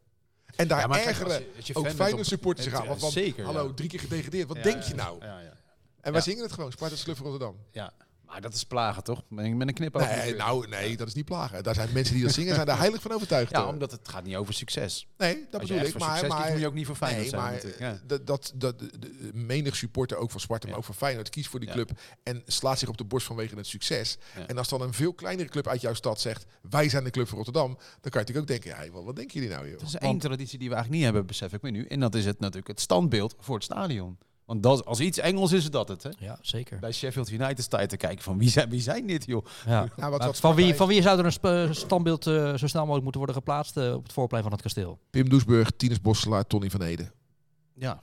[0.59, 2.75] En daar Ja, maar kijk, ergeren als je- als je ook Feyenoord op- supporters zich
[2.79, 2.87] aan.
[2.87, 4.47] Want, want, zeker, hallo, drie keer gedegradeerd.
[4.47, 5.17] Wat denk je nou?
[5.25, 5.53] Ja, ja,
[6.01, 6.71] En wij zingen het gewoon.
[6.71, 7.57] Sparta's Club van Rotterdam.
[7.71, 7.93] ja.
[8.29, 9.23] Maar dat is plagen, toch?
[9.27, 10.15] Met een, knipoog.
[10.15, 11.63] Nee, nou, nee, dat is niet plagen.
[11.63, 13.51] Daar zijn mensen die dat zingen, zijn daar heilig van overtuigd.
[13.51, 15.07] Ja, omdat het gaat niet over succes.
[15.17, 15.97] Nee, dat bedoel ik.
[15.97, 17.99] Maar, kiest, maar moet je ook niet voor Feyenoord nee, zijn maar ja.
[18.05, 20.79] dat, dat, dat, de, menig supporter ook van Sparta, maar Ja.
[20.81, 21.75] ook van Feyenoord, kiest voor die Ja.
[21.75, 21.91] club
[22.23, 24.17] en slaat zich op de borst vanwege het succes.
[24.35, 24.47] Ja.
[24.47, 27.27] En als dan een veel kleinere club uit jouw stad zegt, wij zijn de club
[27.27, 29.69] van Rotterdam, dan kan je natuurlijk ook denken, hey, wat, wat denken jullie nou?
[29.69, 29.79] Joh?
[29.79, 31.85] Er is één traditie die we eigenlijk niet hebben, besef ik me nu.
[31.85, 34.17] En dat is het natuurlijk het standbeeld voor het stadion.
[34.49, 36.03] Want dat, als iets Engels is, dat het.
[36.03, 36.09] Hè?
[36.19, 36.79] Ja, zeker.
[36.79, 39.45] Bij Sheffield United sta je te kijken van wie zijn, wie zijn dit, joh?
[39.65, 39.71] Ja.
[39.71, 42.67] Nou, wat, Maar wat van, wie, van wie zou er een sp- standbeeld eh, zo
[42.67, 44.99] snel mogelijk moeten worden geplaatst eh, op het voorplein van het kasteel?
[45.09, 47.11] Pim Doesburg, Tinus Bosselaar, Tony van Ede.
[47.73, 48.01] Ja,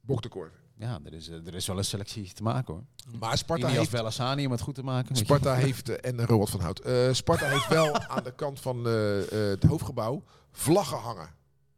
[0.00, 0.58] Bok de Korver.
[0.76, 2.84] ja er, is, eh, er is wel een selectie te maken hoor.
[3.18, 5.16] Maar Sparta heeft, Bellassani om het goed te maken.
[5.16, 6.78] Sparta heeft en Roald van Hout.
[6.78, 11.28] Eh, Sparta heeft wel aan de kant van eh, eh, het hoofdgebouw vlaggen hangen.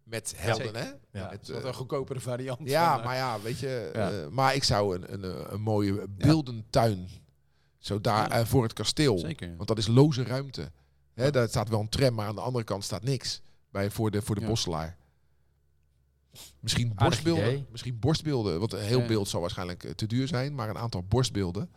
[0.06, 0.84] Met helden, hè?
[0.84, 0.94] Ja.
[1.12, 2.58] Ja, Het, is dat eh, een goedkopere variant?
[2.68, 3.90] Ja, van, eh, maar ja, weet je.
[3.94, 4.10] Ja.
[4.10, 7.08] eh, maar ik zou een, een, een mooie beeldentuin.
[7.78, 9.18] Zo daar voor het kasteel.
[9.18, 9.54] Zeker.
[9.56, 10.70] Want dat is loze ruimte.
[11.14, 13.42] Hè, daar staat wel een tram, maar aan de andere kant staat niks.
[13.70, 14.46] Bij, voor de, voor de Ja.
[14.46, 14.96] bosselaar.
[16.60, 17.66] Misschien borstbeelden.
[17.70, 18.58] Misschien borstbeelden.
[18.58, 19.06] Want een heel Ja.
[19.06, 20.54] beeld zal waarschijnlijk te duur zijn.
[20.54, 21.70] Maar een aantal borstbeelden.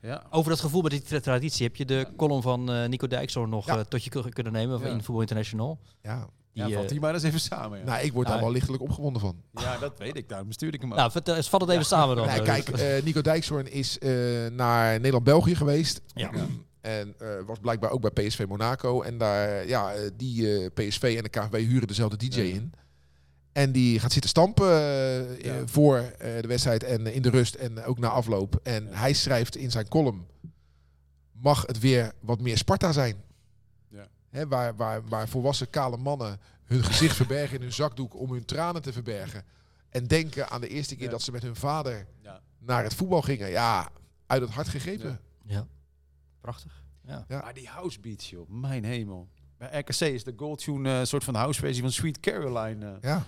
[0.00, 0.26] Ja.
[0.30, 3.50] Over dat gevoel bij die tra- traditie heb je de column van eh, Nico Dijkshoorn
[3.50, 3.84] nog Ja.
[3.84, 4.86] tot je kunnen nemen Ja.
[4.86, 5.78] in Voetbal International.
[6.02, 6.28] Ja.
[6.52, 7.78] Die, ja, valt eh, die maar eens even samen.
[7.78, 9.42] Ja, Nou, ik word daar wel lichtelijk opgewonden van.
[9.52, 10.28] ja dat weet ik.
[10.28, 10.98] Daarom stuurde ik hem ook.
[10.98, 12.26] nou, vertel, vat het even samen dan.
[12.26, 14.10] Nee, eh, kijk, eh, Nico Dijkshoorn is eh,
[14.52, 16.00] naar Nederland-België geweest.
[16.14, 16.30] Ja.
[16.80, 19.02] En eh, was blijkbaar ook bij PSV Monaco.
[19.02, 22.54] En daar, ja, eh, die eh, PSV en de KVB huren dezelfde DJ Ja.
[22.54, 22.72] in.
[23.52, 25.54] En die gaat zitten stampen eh, Ja.
[25.56, 28.60] eh, voor eh, de wedstrijd en in de rust en ook na afloop.
[28.62, 28.90] En Ja.
[28.96, 30.26] hij schrijft in zijn column,
[31.32, 33.16] mag het weer wat meer Sparta zijn?
[34.30, 38.44] Hè, waar, waar, waar volwassen kale mannen hun gezicht verbergen in hun zakdoek om hun
[38.44, 39.44] tranen te verbergen.
[39.88, 41.10] En denken aan de eerste keer Ja.
[41.10, 42.40] dat ze met hun vader Ja.
[42.58, 43.48] naar het voetbal gingen.
[43.50, 43.88] Ja,
[44.26, 45.20] uit het hart gegrepen.
[45.44, 45.54] Ja.
[45.54, 45.66] Ja,
[46.40, 46.82] prachtig.
[47.06, 47.24] Ja.
[47.28, 47.40] Ja.
[47.40, 48.48] Maar die house beats, joh.
[48.48, 49.28] Mijn hemel.
[49.56, 52.86] Bij RKC is de Gold Tune een soort van house versie van Sweet Caroline.
[52.86, 52.96] eh.
[53.00, 53.24] Ja.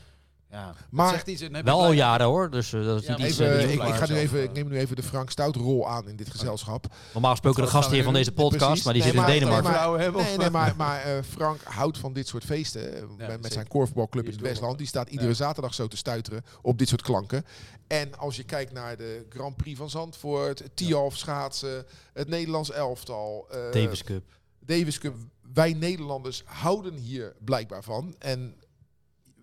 [0.53, 0.75] Ja.
[0.91, 3.39] Maar- zegt iets, Wel al jaren hoor, dus eh, dat is Ja, niet iets...
[3.39, 5.89] Eh, ik, maar ga nu even, eh, ik neem nu even de Frank Stout rol
[5.89, 6.87] aan in dit gezelschap.
[7.13, 8.85] Normaal gesproken de gastheer we van deze podcast, Precies.
[8.85, 9.71] maar die Nee, zit in Denemarken.
[9.71, 12.97] nee, maar- hebben, Nee, nee, maar, maar eh, Frank houdt van dit soort feesten.
[12.97, 14.79] eh, met, met zijn korfbalclub in het Westland.
[14.79, 15.35] Die staat iedere Ja.
[15.35, 17.45] zaterdag zo te stuiteren op dit soort klanken.
[17.87, 23.47] En als je kijkt naar de Grand Prix van Zandvoort, Tialf schaatsen, het Nederlands elftal,
[23.51, 24.23] eh, Davis Cup.
[24.61, 25.15] Davis Cup.
[25.55, 28.15] Wij Nederlanders houden hier blijkbaar van.
[28.19, 28.55] En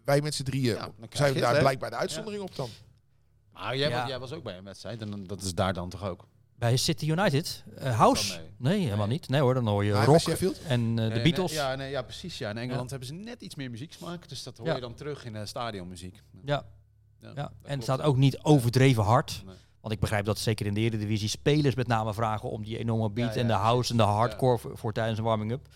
[0.09, 2.69] wij met z'n drieën Ja, krijg zijn het, daar blijkbaar de uitzondering op dan.
[3.53, 3.99] Maar jij, Ja.
[3.99, 6.27] was, jij was ook bij een wedstrijd en dan, dat is daar dan toch ook?
[6.55, 7.63] Bij City United.
[7.77, 8.39] Eh, House?
[8.57, 9.17] Nee, helemaal Nee.
[9.17, 9.29] niet.
[9.29, 10.27] Nee hoor, dan hoor je Maar rock
[10.67, 11.51] en eh, de Beatles.
[11.51, 12.37] nee, ja, nee, ja, precies.
[12.37, 12.49] Ja.
[12.49, 14.29] In Engeland hebben ze net iets meer muzieksmaak.
[14.29, 14.75] Dus dat hoor Ja.
[14.75, 16.21] je dan terug in de stadionmuziek.
[16.45, 16.65] Ja,
[17.21, 19.43] Ja, en het staat ook niet overdreven hard.
[19.81, 23.09] Want ik begrijp dat zeker in de Eredivisie spelers met name vragen om die enorme
[23.09, 25.67] beat Ja, en de ja, house en de hardcore voor, voor tijdens een warming-up.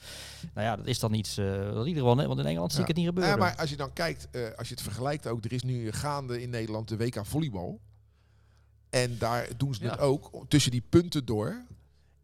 [0.54, 2.72] Nou ja, dat is dan iets, eh dat in ieder geval, hè, want in Engeland
[2.72, 3.34] zie ik het niet gebeuren.
[3.34, 5.92] Ja, maar als je dan kijkt, eh, als je het vergelijkt ook, er is nu
[5.92, 7.80] gaande in Nederland de WK volleybal.
[8.90, 11.48] En daar doen ze het ook tussen die punten door.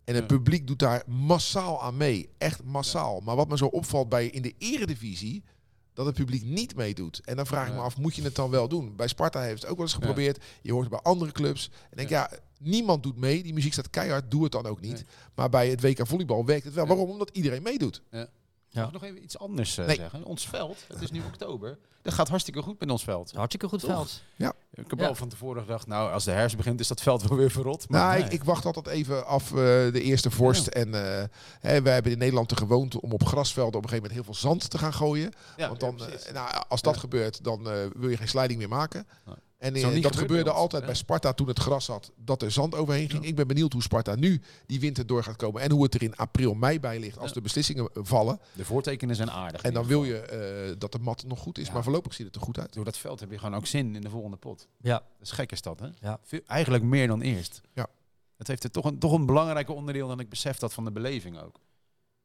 [0.04, 0.36] En het Ja.
[0.38, 2.30] publiek doet daar massaal aan mee.
[2.38, 3.20] Echt massaal.
[3.20, 5.44] Maar wat me zo opvalt bij in de eredivisie,
[6.00, 7.22] dat het publiek niet meedoet.
[7.26, 7.84] En dan vraag ik me Ja.
[7.86, 8.96] af, moet je het dan wel doen?
[8.96, 10.44] Bij Sparta heeft het ook wel eens geprobeerd.
[10.62, 11.70] Je hoort het bij andere clubs.
[11.90, 12.32] En denk ja,
[12.62, 13.44] Niemand doet mee.
[13.44, 14.32] Die muziek staat keihard.
[14.32, 15.06] Doe het dan ook niet.
[15.36, 16.88] Maar bij het WK volleybal werkt het wel.
[16.88, 17.10] Waarom?
[17.10, 18.02] Omdat iedereen meedoet.
[18.74, 19.96] Mag ik nog even iets anders eh, Nee.
[19.96, 20.24] zeggen?
[20.24, 21.78] Ons veld, het is nu oktober.
[22.02, 23.32] Dat gaat hartstikke goed met ons veld.
[23.32, 23.90] Hartstikke goed Toch?
[23.90, 24.22] veld.
[24.74, 25.08] Ik heb Ja.
[25.08, 27.90] al van tevoren gedacht, nou, als de herfst begint is dat veld wel weer verrot.
[27.90, 28.24] Maar Nou, nee.
[28.28, 30.68] ik, ik wacht altijd even af eh, de eerste vorst.
[30.68, 31.24] En eh
[31.60, 34.34] hè, wij hebben in Nederland de gewoonte om op grasvelden op een gegeven moment heel
[34.34, 35.32] veel zand te gaan gooien.
[35.58, 37.00] Ja, Want ja, dan, nou, als dat Ja.
[37.00, 39.08] gebeurt, dan eh, wil je geen sliding meer maken.
[39.60, 42.76] En eh, dat gebeurd gebeurde altijd bij Sparta toen het gras had, dat er zand
[42.76, 43.26] overheen ging.
[43.26, 45.62] Ik ben benieuwd hoe Sparta nu die winter door gaat komen.
[45.62, 47.34] En hoe het er in april, mei bij ligt als Ja.
[47.34, 48.40] de beslissingen eh, vallen.
[48.54, 49.62] De voortekenen zijn aardig.
[49.62, 51.68] En dan wil je eh, dat de mat nog goed is.
[51.68, 51.74] Ja.
[51.74, 52.74] Maar voorlopig ziet het er goed uit.
[52.74, 54.68] Door dat veld heb je gewoon ook zin in de volgende pot.
[54.78, 54.94] Ja.
[55.18, 55.88] Dat is gek is dat, hè?
[56.02, 56.20] Ja.
[56.24, 57.62] Veel- eigenlijk meer dan eerst.
[57.74, 57.88] Ja.
[58.38, 60.92] Het heeft er toch een, toch een belangrijke onderdeel dan ik besef dat van de
[60.92, 61.60] beleving ook.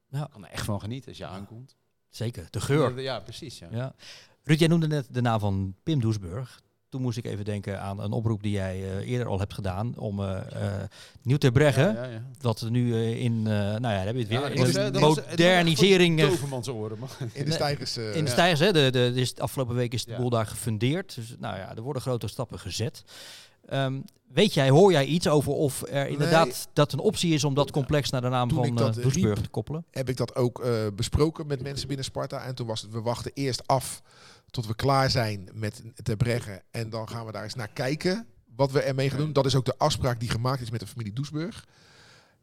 [0.08, 0.24] Ja.
[0.24, 1.76] Ik kan er echt van genieten als je aankomt.
[2.08, 3.00] Zeker, de geur.
[3.00, 3.58] Ja, precies.
[3.58, 3.68] Ja.
[3.70, 3.94] Ja.
[4.42, 6.62] Ruud, jij noemde net de naam van Pim Doesburg.
[6.94, 9.94] Toen moest ik even denken aan een oproep die jij eh, eerder al hebt gedaan
[9.98, 10.82] om eh eh
[11.22, 11.94] Nieuw te brengen.
[11.94, 12.22] Ja, ja, ja.
[12.40, 14.92] Dat we nu eh, in, eh, nou ja, daar heb je het weer, Ja, in
[14.92, 16.22] de modernisering.
[16.68, 16.98] oren.
[17.32, 17.96] In de stijgers.
[17.96, 18.26] eh, in de Ja.
[18.26, 18.72] stijgers, hè?
[18.72, 20.16] De, de, de, de afgelopen week is de Ja.
[20.18, 21.14] boel daar gefundeerd.
[21.14, 23.04] Dus nou ja, er worden grote stappen gezet.
[23.68, 24.00] Ehm,
[24.32, 27.70] weet jij, hoor jij iets over of er inderdaad dat een optie is om dat
[27.70, 29.84] complex naar de naam van eh Doesburg riep, te koppelen?
[29.90, 32.44] heb ik dat ook eh, besproken met mensen binnen Sparta.
[32.44, 34.02] En toen was het, we wachten eerst af
[34.54, 36.62] tot we klaar zijn met te breggen.
[36.70, 38.26] En dan gaan we daar eens naar kijken
[38.56, 39.32] wat we ermee gaan doen.
[39.32, 41.66] Dat is ook de afspraak die gemaakt is met de familie Doesburg.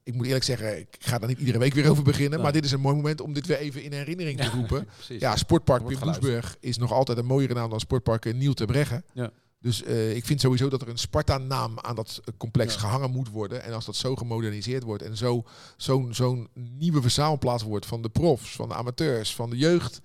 [0.04, 2.32] Ik moet eerlijk zeggen, ik ga daar niet iedere week weer over beginnen.
[2.34, 2.42] Nee.
[2.42, 4.88] Maar dit is een mooi moment om dit weer even in herinnering te roepen.
[5.08, 6.00] Ja, Sportpark Pim.
[6.00, 9.04] Doesburg is nog altijd een mooiere naam dan Sportpark Nieuw te Breggen.
[9.14, 9.32] Ja.
[9.60, 12.80] Dus eh, ik vind sowieso dat er een Sparta-naam aan dat complex Ja.
[12.80, 13.64] gehangen moet worden.
[13.64, 15.44] En als dat zo gemoderniseerd wordt en zo-
[15.78, 20.00] zo'n zo'n nieuwe verzamelplaats wordt van de profs, van de amateurs, van de jeugd,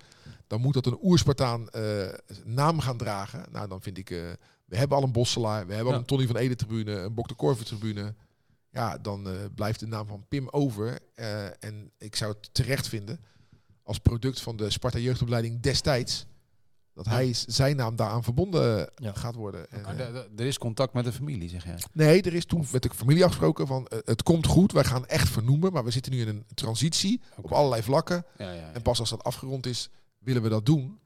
[0.47, 2.07] dan moet dat een oerspartaan eh
[2.43, 3.45] naam gaan dragen.
[3.51, 4.17] Nou, dan vind ik, eh,
[4.65, 7.27] we hebben al een Bosselaar, we hebben al een Tony van Ede tribune, een Bok
[7.27, 8.15] de Korver tribune.
[8.71, 10.99] Ja, dan eh, blijft de naam van Pim over.
[11.15, 13.19] Eh, en ik zou het terecht vinden
[13.83, 16.25] als product van de Sparta jeugdopleiding destijds.
[16.93, 19.13] Dat hij zijn naam daaraan verbonden Ja.
[19.13, 19.71] gaat worden.
[19.71, 19.97] En,
[20.37, 21.77] er is contact met de familie, zeg jij.
[21.93, 24.71] nee, er is toen met de familie afgesproken van het komt goed.
[24.71, 28.25] Wij gaan echt vernoemen, maar we zitten nu in een transitie op allerlei vlakken.
[28.37, 28.71] Ja, ja, ja.
[28.73, 29.89] En pas als dat afgerond is,
[30.27, 30.99] willen we dat doen.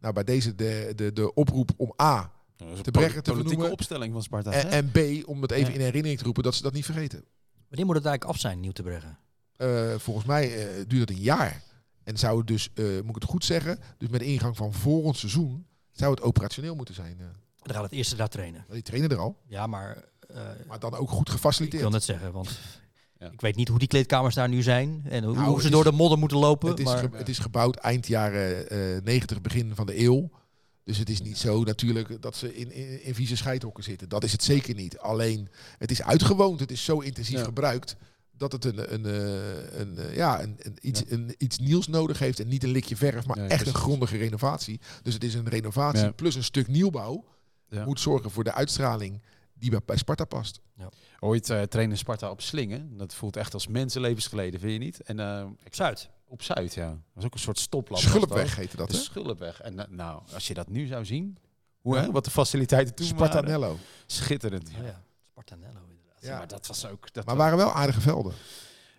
[0.00, 3.20] Nou, bij deze de, de, de oproep om A Dat is een te brengen te
[3.22, 3.70] politieke vernoemen.
[3.72, 4.52] opstelling van Sparta.
[4.52, 4.98] en, B
[5.28, 5.78] om het even Ja.
[5.78, 7.24] in herinnering te roepen dat ze dat niet vergeten.
[7.68, 9.18] Wanneer moet het eigenlijk af zijn, Nieuw te brengen?
[9.56, 11.62] Eh, volgens mij eh, duurt het een jaar.
[12.04, 14.72] En zou het dus, eh, moet ik het goed zeggen, dus met de ingang van
[14.72, 17.16] volgend seizoen zou het operationeel moeten zijn.
[17.20, 17.26] eh.
[17.62, 18.64] Dan gaat het eerste daar trainen.
[18.70, 21.82] die trainen er al, Ja, maar eh, maar dan ook goed ik gefaciliteerd.
[21.82, 22.58] wil net zeggen, want
[23.18, 23.30] Ja.
[23.30, 25.72] ik weet niet hoe die kleedkamers daar nu zijn en hoe, Nou, hoe ze is-
[25.72, 26.68] door de modder moeten lopen.
[26.68, 30.30] Het is, maar, ge- het is gebouwd eind jaren eh 90, begin van de eeuw.
[30.84, 34.08] Dus het is niet zo natuurlijk dat ze in, in, in vieze scheidhokken zitten.
[34.08, 34.98] Dat is het zeker niet.
[34.98, 35.48] Alleen,
[35.78, 36.60] het is uitgewoond.
[36.60, 37.44] Het is zo intensief Ja.
[37.44, 37.96] gebruikt
[38.36, 41.06] dat het een, een, eh, een, eh, ja, een, een, iets, Ja.
[41.08, 42.40] een, iets nieuws nodig heeft.
[42.40, 43.66] En niet een likje verf, maar echt precies.
[43.66, 44.80] een grondige renovatie.
[45.02, 46.10] Dus het is een renovatie Ja.
[46.10, 47.24] plus een stuk nieuwbouw.
[47.68, 47.84] Ja.
[47.84, 49.22] Moet zorgen voor de uitstraling
[49.54, 50.60] die bij, bij Sparta past.
[51.20, 52.96] Ooit eh trainen Sparta op Slingen.
[52.98, 55.00] Dat voelt echt als mensenlevens geleden, vind je niet?
[55.02, 56.10] En eh, ik- Zuid.
[56.28, 56.88] op Zuid, ja.
[56.88, 58.02] Dat was ook een soort stoplamp.
[58.02, 59.02] Schulpweg heette dat, De hè?
[59.02, 59.60] Schulpweg.
[59.60, 61.38] En eh, nou, als je dat nu zou zien,
[61.80, 63.28] hoe, hè, wat de faciliteiten toen waren.
[63.30, 63.76] Spartanello.
[64.06, 64.68] Schitterend.
[64.78, 66.18] Oh ja, Spartanello inderdaad.
[66.22, 66.38] Ja.
[66.38, 67.12] Maar dat was ook...
[67.12, 68.32] Dat Maar waren wel aardige velden.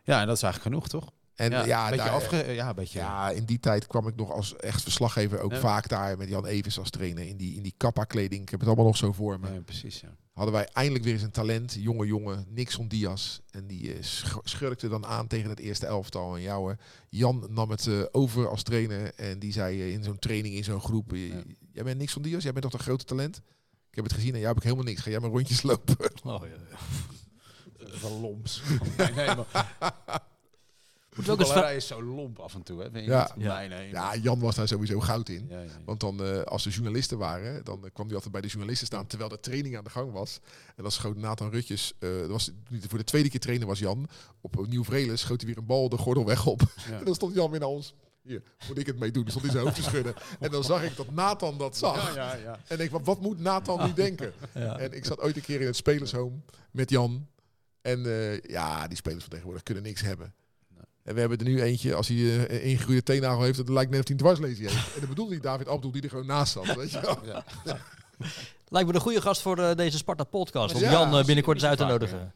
[0.03, 1.11] Ja, en dat is eigenlijk genoeg, toch?
[1.35, 2.51] En ja, beetje daar- afge...
[2.51, 2.99] Ja, een beetje...
[2.99, 5.59] Ja, in die tijd kwam ik nog als echt verslaggever ook Ja.
[5.59, 7.27] vaak daar met Jan Evers als trainer.
[7.27, 8.41] In die, in die kappa-kleding.
[8.41, 9.53] Ik heb het allemaal nog zo voor me.
[9.53, 10.15] Ja, precies, ja.
[10.39, 11.73] Hadden wij eindelijk weer eens een talent.
[11.79, 13.39] Jonge jongen, Nixon Diaz.
[13.51, 16.35] En die eh, sch- schurkte dan aan tegen het eerste elftal.
[16.35, 16.75] En jou,
[17.09, 19.13] Jan nam het eh, over als trainer.
[19.15, 21.13] En die zei eh, in zo'n training, in zo'n groep.
[21.13, 21.43] eh, Ja.
[21.73, 23.37] Jij bent Nixon Diaz, jij bent toch een grote talent?
[23.89, 25.01] Ik heb het gezien en jou heb ik helemaal niks.
[25.01, 25.95] Ga jij maar rondjes lopen.
[26.23, 26.77] Oh, ja, ja.
[27.99, 28.61] Van lomps.
[28.97, 29.75] nee, nee, maar...
[31.19, 32.91] Ook Voetballerij is zo lomp af en toe, hè?
[32.91, 33.31] Vind je Ja.
[33.37, 33.57] Ja.
[33.57, 33.89] Nee, nee.
[33.89, 35.45] Ja, Jan was daar sowieso goud in.
[35.49, 35.69] Ja, ja, ja.
[35.85, 38.87] Want dan, eh, als er journalisten waren, dan eh, kwam hij altijd bij de journalisten
[38.87, 40.39] staan terwijl de training aan de gang was.
[40.75, 42.51] En dan schoot Nathan Rutjes, eh, dat was
[42.87, 44.07] voor de tweede keer trainer was Jan,
[44.41, 46.61] op Nieuw schoot hij weer een bal de gordel weg op.
[46.89, 46.97] Ja.
[46.99, 47.93] En dan stond Jan weer naar ons.
[48.21, 49.23] Hier, moet ik het mee doen?
[49.23, 50.13] Dan stond hij zijn hoofd te schudden.
[50.39, 52.15] En dan zag ik dat Nathan dat zag.
[52.15, 52.59] Ja, ja, ja.
[52.67, 54.33] En ik, wat, wat moet Nathan nu denken?
[54.53, 54.77] Ja.
[54.77, 56.35] En ik zat ooit een keer in het spelershome
[56.71, 57.27] met Jan.
[57.81, 60.33] En eh, ja, die spelers van tegenwoordig kunnen niks hebben.
[61.03, 63.91] En we hebben er nu eentje, als hij eh, een ingegroeide teennagel heeft, dat lijkt
[63.91, 64.93] net of hij een dwarslezing heeft.
[64.93, 66.75] En dat bedoelde hij David Abdul, die er gewoon naast zat.
[66.75, 67.17] Weet je wel?
[67.25, 67.43] Ja.
[68.67, 70.75] Lijkt me een goede gast voor eh, deze Sparta podcast.
[70.75, 72.33] Om Ja, Jan eh, binnenkort eens uit te nodigen.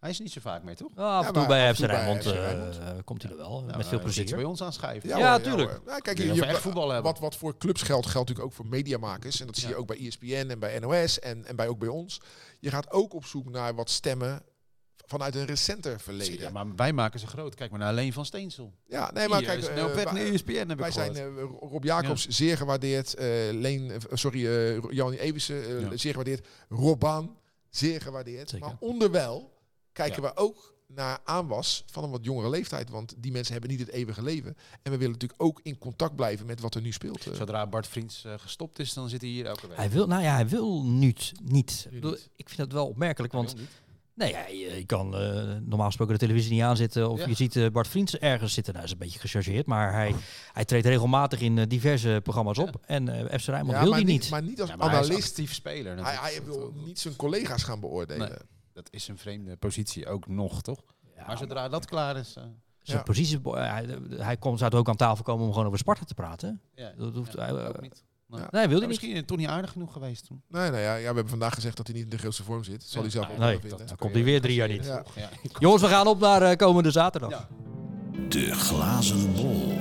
[0.00, 0.90] Hij is niet zo vaak mee, toch?
[0.96, 2.78] Af en Ja, toe maar bij af FC en toe bij Rijnmond FC Rijnmond.
[2.78, 3.62] eh, komt hij er wel.
[3.64, 4.34] Nou, met veel plezier.
[4.36, 5.08] bij ons aanschrijven.
[5.08, 5.80] Ja, hoor, tuurlijk.
[5.86, 7.12] Nou, kijk, Ja, je, je- echt voetbal hebben.
[7.12, 9.40] wat, wat voor clubs geldt, geldt natuurlijk ook voor mediamakers.
[9.40, 9.80] En dat zie je Ja.
[9.80, 12.20] ook bij ESPN en bij NOS en, en bij, ook bij ons.
[12.60, 14.42] Je gaat ook op zoek naar wat stemmen
[15.06, 16.38] vanuit een recenter verleden.
[16.40, 17.54] Ja, maar wij maken ze groot.
[17.54, 18.72] Kijk maar naar Leen van Steensel.
[18.86, 21.24] Ja, nee, maar kijk, is snel weg wij- naar ESPN heb ik wij zijn eh,
[21.60, 25.96] Rob Jacobs zeer gewaardeerd, eh, Leen, sorry, eh Jan Ewissen Ja.
[25.96, 27.36] zeer gewaardeerd, Rob Baan
[27.70, 28.50] zeer gewaardeerd.
[28.50, 28.66] Zeker.
[28.66, 29.52] Maar onderwijl
[29.92, 30.28] kijken Ja.
[30.28, 33.88] we ook naar aanwas van een wat jongere leeftijd, want die mensen hebben niet het
[33.88, 34.56] eeuwige leven.
[34.82, 37.26] En we willen natuurlijk ook in contact blijven met wat er nu speelt.
[37.32, 39.76] Zodra Bart Vriends gestopt is, dan zit hij hier elke week.
[39.76, 41.32] Hij wil, nou ja, hij wil niet.
[41.42, 41.82] niet.
[41.86, 42.28] Ik, Nu bedoel, niet.
[42.36, 43.70] ik vind dat wel opmerkelijk, Hij want wil niet.
[44.14, 47.26] Nee, ja, je, je kan eh, normaal gesproken de televisie niet aanzetten of Ja.
[47.26, 48.72] je ziet eh, Bart Vriends ergens zitten.
[48.74, 50.14] Nou, dat is een beetje gechargeerd, maar hij,
[50.52, 54.04] hij treedt regelmatig in eh, diverse programma's op en eh FC Rijnmond Ja, wil die
[54.04, 55.28] niet, maar niet als hij analist.
[55.28, 55.92] actief speler.
[55.94, 56.20] Hij, natuurlijk.
[56.34, 58.28] hij wil niet zijn collega's gaan beoordelen.
[58.28, 58.38] Nee.
[58.72, 60.80] Dat is een vreemde positie ook nog, toch?
[61.16, 62.34] Ja, maar zodra dat klaar is...
[62.36, 62.42] eh,
[62.82, 63.02] zijn Ja.
[63.04, 66.14] positie, hij, hij komt, zou er ook aan tafel komen om gewoon over Sparta te
[66.14, 66.60] praten.
[66.74, 68.04] ja, Dat hoeft ja, hij, ook niet.
[68.28, 68.40] Nee.
[68.40, 68.48] Ja.
[68.50, 68.88] Nee, wil Maar hij niet.
[68.88, 70.42] misschien toch niet aardig genoeg geweest toen.
[70.48, 72.64] Nee, nou ja, ja, we hebben vandaag gezegd dat hij niet in de grootste vorm
[72.64, 72.82] zit.
[72.84, 73.86] Zal hij zelf ook Nee, vinden.
[73.86, 74.84] Dan komt hij weer drie jaar niet.
[74.84, 75.04] Ja.
[75.14, 75.28] Ja.
[75.58, 77.30] Jongens, we gaan op naar eh, komende zaterdag.
[77.30, 77.48] Ja.
[78.28, 79.78] De glazen bol.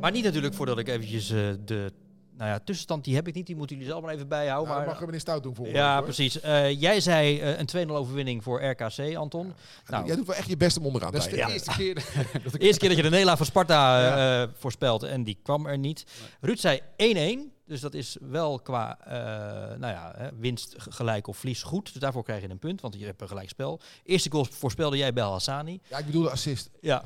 [0.00, 1.92] Maar niet natuurlijk voordat ik eventjes eh, de
[2.38, 3.46] nou ja, tussenstand, die heb ik niet.
[3.46, 4.68] Die moeten jullie zelf maar even bijhouden.
[4.68, 6.02] Nou, maar, mag meneer Stout doen volgende ja, hoor.
[6.02, 6.40] precies.
[6.40, 9.52] Eh, jij zei eh, een 2-0 overwinning voor RKC, Anton.
[9.86, 11.94] Nou, Jij doet wel echt je best om onderaan Dat te is de eerste keer
[12.44, 12.60] dat ik...
[12.60, 15.66] de eerste keer dat je de nederlaag van Sparta eh, eh, voorspelt en die kwam
[15.66, 16.04] er niet.
[16.40, 17.57] Ruud zei 1-1.
[17.68, 21.92] Dus dat is wel qua eh, nou ja, hè, winst gelijk of verlies goed.
[21.92, 23.80] Dus daarvoor krijg je een punt, want je hebt een gelijk spel.
[24.04, 25.80] Eerste goal voorspelde jij bij Hassani.
[25.88, 26.70] Ja, ik bedoel de assist.
[26.80, 27.02] Ja,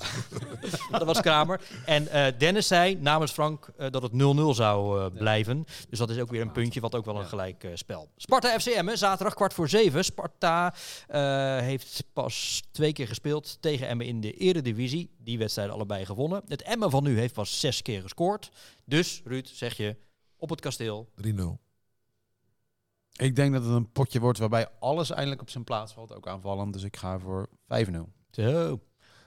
[0.91, 1.61] dat was Kramer.
[1.87, 4.17] En eh, Dennis zei namens Frank eh, dat het 0-0
[4.51, 5.65] zou eh, blijven.
[5.89, 8.09] Dus dat is ook weer een puntje, wat ook wel een gelijk eh, spel.
[8.17, 10.05] Sparta FCM, hè, zaterdag kwart voor zeven.
[10.05, 10.75] Sparta
[11.09, 11.21] eh,
[11.59, 15.11] heeft pas twee keer gespeeld tegen Emmen in de eredivisie.
[15.19, 16.43] Die wedstrijden allebei gewonnen.
[16.49, 18.51] Het Emmen van nu heeft pas zes keer gescoord.
[18.85, 19.97] Dus, Ruud, zeg je,
[20.43, 21.09] op het kasteel.
[21.27, 21.31] 3-0.
[23.13, 26.15] Ik denk dat het een potje wordt waarbij alles eindelijk op zijn plaats valt.
[26.15, 26.73] Ook aanvallend.
[26.73, 28.13] Dus ik ga voor 5-0.
[28.31, 28.77] Zo.
[28.77, 28.81] 3-0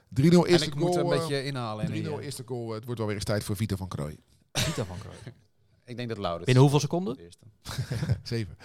[0.08, 0.86] En eerste ik goal.
[0.86, 1.84] moet een eh, beetje inhalen.
[1.84, 2.70] En 3-0 die, eh, eerste goal.
[2.70, 4.18] Het wordt wel weer eens tijd voor Vito van Krooi.
[4.52, 5.16] Vita van Krooi.
[5.84, 6.44] ik denk dat Laurits...
[6.44, 7.16] Binnen hoeveel seconden?
[7.16, 7.46] De eerste.
[8.22, 8.56] 7.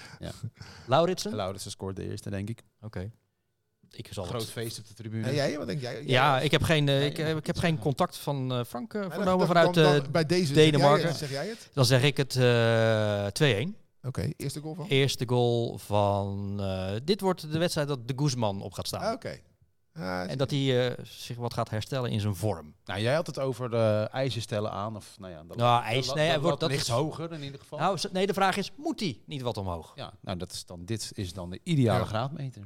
[0.87, 1.29] Lauritsen?
[1.31, 1.39] Oké.
[1.39, 2.63] Laurits scoort de eerste, denk ik.
[3.91, 4.49] Ik zal Groot het.
[4.51, 5.27] feest op de tribune.
[5.27, 6.03] En jij, wat denk jij?
[6.05, 8.93] Ja, ik heb geen, eh, Nee, ik, heb- ik heb geen contact van eh, Frank
[8.93, 11.15] eh, vernomen vanuit dan- eh, dan bij deze Denemarken.
[11.15, 11.17] Zeg jij, het?
[11.17, 11.69] zeg jij het?
[11.73, 13.75] Dan zeg ik het eh 2-1.
[14.03, 14.85] Oké, eerste goal van?
[14.87, 16.55] Eerste goal van...
[16.59, 19.01] eh, dit wordt de wedstrijd dat de Guzman op gaat staan.
[19.01, 19.39] Ah, Oké.
[19.93, 22.73] Ah, En dat hij eh, zich wat gaat herstellen in zijn vorm.
[22.85, 24.95] Nou, jij had het over de eisen stellen aan.
[24.95, 27.59] Of, nou ja, de Nou, de ijs- nee, wordt- dat ligt is- hoger in ieder
[27.59, 27.79] geval.
[27.79, 29.91] Nou, nee, de vraag is, moet hij niet wat omhoog?
[29.95, 32.05] ja, nou, dat is dan, dit is dan de ideale Ja.
[32.05, 32.61] graadmeter.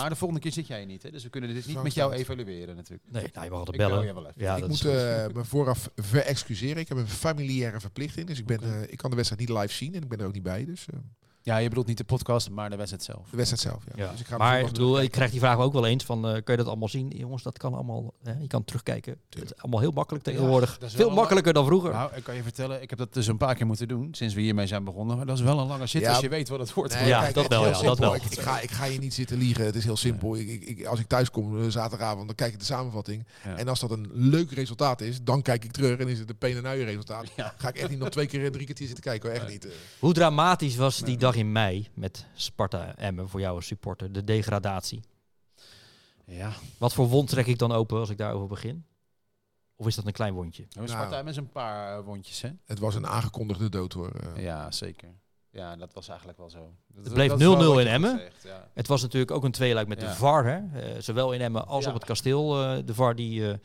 [0.00, 1.10] Maar de volgende keer zit jij niet, hè?
[1.10, 3.08] dus we kunnen dit niet met jou evalueren natuurlijk.
[3.12, 4.06] Nee, nou, je mag altijd Ik bel bellen.
[4.06, 4.42] je wel even.
[4.42, 6.76] Ja, ik dat moet eh, me vooraf verexcuseren.
[6.76, 8.26] Ik heb een familiaire verplichting.
[8.26, 9.94] Dus ik, ben, eh, ik kan de wedstrijd niet live zien.
[9.94, 10.64] En ik ben er ook niet bij.
[10.64, 10.98] Dus eh,
[11.42, 13.30] Ja, je bedoelt niet de podcast, maar de wedstrijd zelf.
[13.30, 13.82] de wedstrijd zelf.
[13.96, 14.04] Ja.
[14.04, 14.10] Ja.
[14.10, 16.32] Dus ik ga maar ik bedoel, ik krijg die vraag ook wel eens van, eh,
[16.32, 17.08] kun je dat allemaal zien?
[17.16, 18.12] Jongens, dat kan allemaal.
[18.22, 18.32] Hè?
[18.40, 19.16] Je kan terugkijken.
[19.30, 20.78] Het is allemaal heel makkelijk tegenwoordig.
[20.84, 21.92] Veel makkelijker dan vroeger.
[21.92, 24.34] Nou, ik kan je vertellen, ik heb dat dus een paar keer moeten doen sinds
[24.34, 25.16] we hiermee zijn begonnen.
[25.16, 26.08] Maar dat is wel een lange zit Ja.
[26.10, 26.94] als je weet wat het wordt.
[26.94, 28.04] Nee, Ja, kijk, dat wel, heel ja, dat simpel.
[28.04, 28.14] wel.
[28.14, 29.64] Ik, ik, ga, ik ga je niet zitten liegen.
[29.64, 30.36] Het is heel simpel.
[30.36, 33.26] Ik, ik, ik- als ik thuis kom eh, zaterdagavond, dan kijk ik de samenvatting.
[33.44, 33.56] Ja.
[33.56, 36.38] En als dat een leuk resultaat is, dan kijk ik terug en is het een
[36.38, 37.26] pen en resultaat.
[37.36, 37.54] Ja.
[37.56, 39.30] Ga ik echt niet nog twee keer, drie kwartier zitten kijken.
[39.30, 39.38] Hoor.
[39.40, 39.66] Echt niet.
[39.66, 39.72] eh.
[39.98, 44.12] Hoe dramatisch was die dag in mei met Sparta Emmen voor jou als supporter?
[44.12, 45.00] De degradatie.
[46.24, 48.84] Ja, Wat voor wond trek ik dan open als ik daarover begin?
[49.76, 50.66] Of is dat een klein wondje?
[50.70, 52.50] we Sparta met een paar eh, wondjes, hè?
[52.64, 54.10] Het was een aangekondigde dood hoor.
[54.10, 54.42] eh.
[54.42, 55.08] Ja, zeker.
[55.50, 56.72] Ja, dat was eigenlijk wel zo.
[56.86, 58.18] Dat, Het bleef dat is wel 0-0 wat je in Emmen.
[58.18, 58.68] zegt, ja.
[58.74, 60.08] Het was natuurlijk ook een tweeluik met de.
[60.08, 60.44] VAR.
[60.44, 60.80] Hè?
[60.80, 61.88] Eh, zowel in Emmen als Ja.
[61.90, 62.62] op het kasteel.
[62.62, 63.58] eh, de VAR die eh,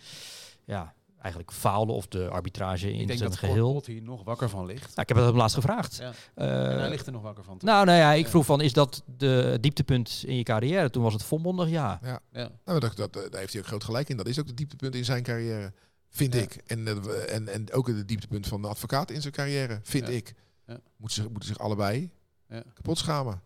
[0.66, 0.94] ja,
[1.24, 1.92] eigenlijk faalde.
[1.92, 3.72] Of de arbitrage Ik in denk zijn dat geheel.
[3.72, 4.88] Cor hier nog wakker van ligt.
[4.88, 5.96] Nou, ik heb het hem laatst gevraagd.
[5.98, 6.12] Ja.
[6.36, 7.58] Eh, en hij ligt er nog wakker van.
[7.58, 7.70] toch?
[7.70, 8.30] nou, nou ja, ik Ja.
[8.30, 10.90] vroeg van, is dat de dieptepunt in je carrière?
[10.90, 12.00] Toen was het volmondig ja.
[12.32, 12.50] ja.
[12.66, 14.18] Nou, dat, dat, daar heeft hij ook groot gelijk in.
[14.18, 15.74] Dat is ook het dieptepunt in zijn carrière,
[16.10, 16.42] vind Ja.
[16.42, 16.56] ik.
[16.66, 20.14] En, eh, en, en ook het dieptepunt van de advocaat in zijn carrière, vind Ja.
[20.14, 20.34] ik.
[20.68, 20.78] Ja.
[20.98, 22.12] Moeten, zich, moeten zich allebei
[22.50, 22.64] Ja.
[22.74, 23.42] kapot schamen.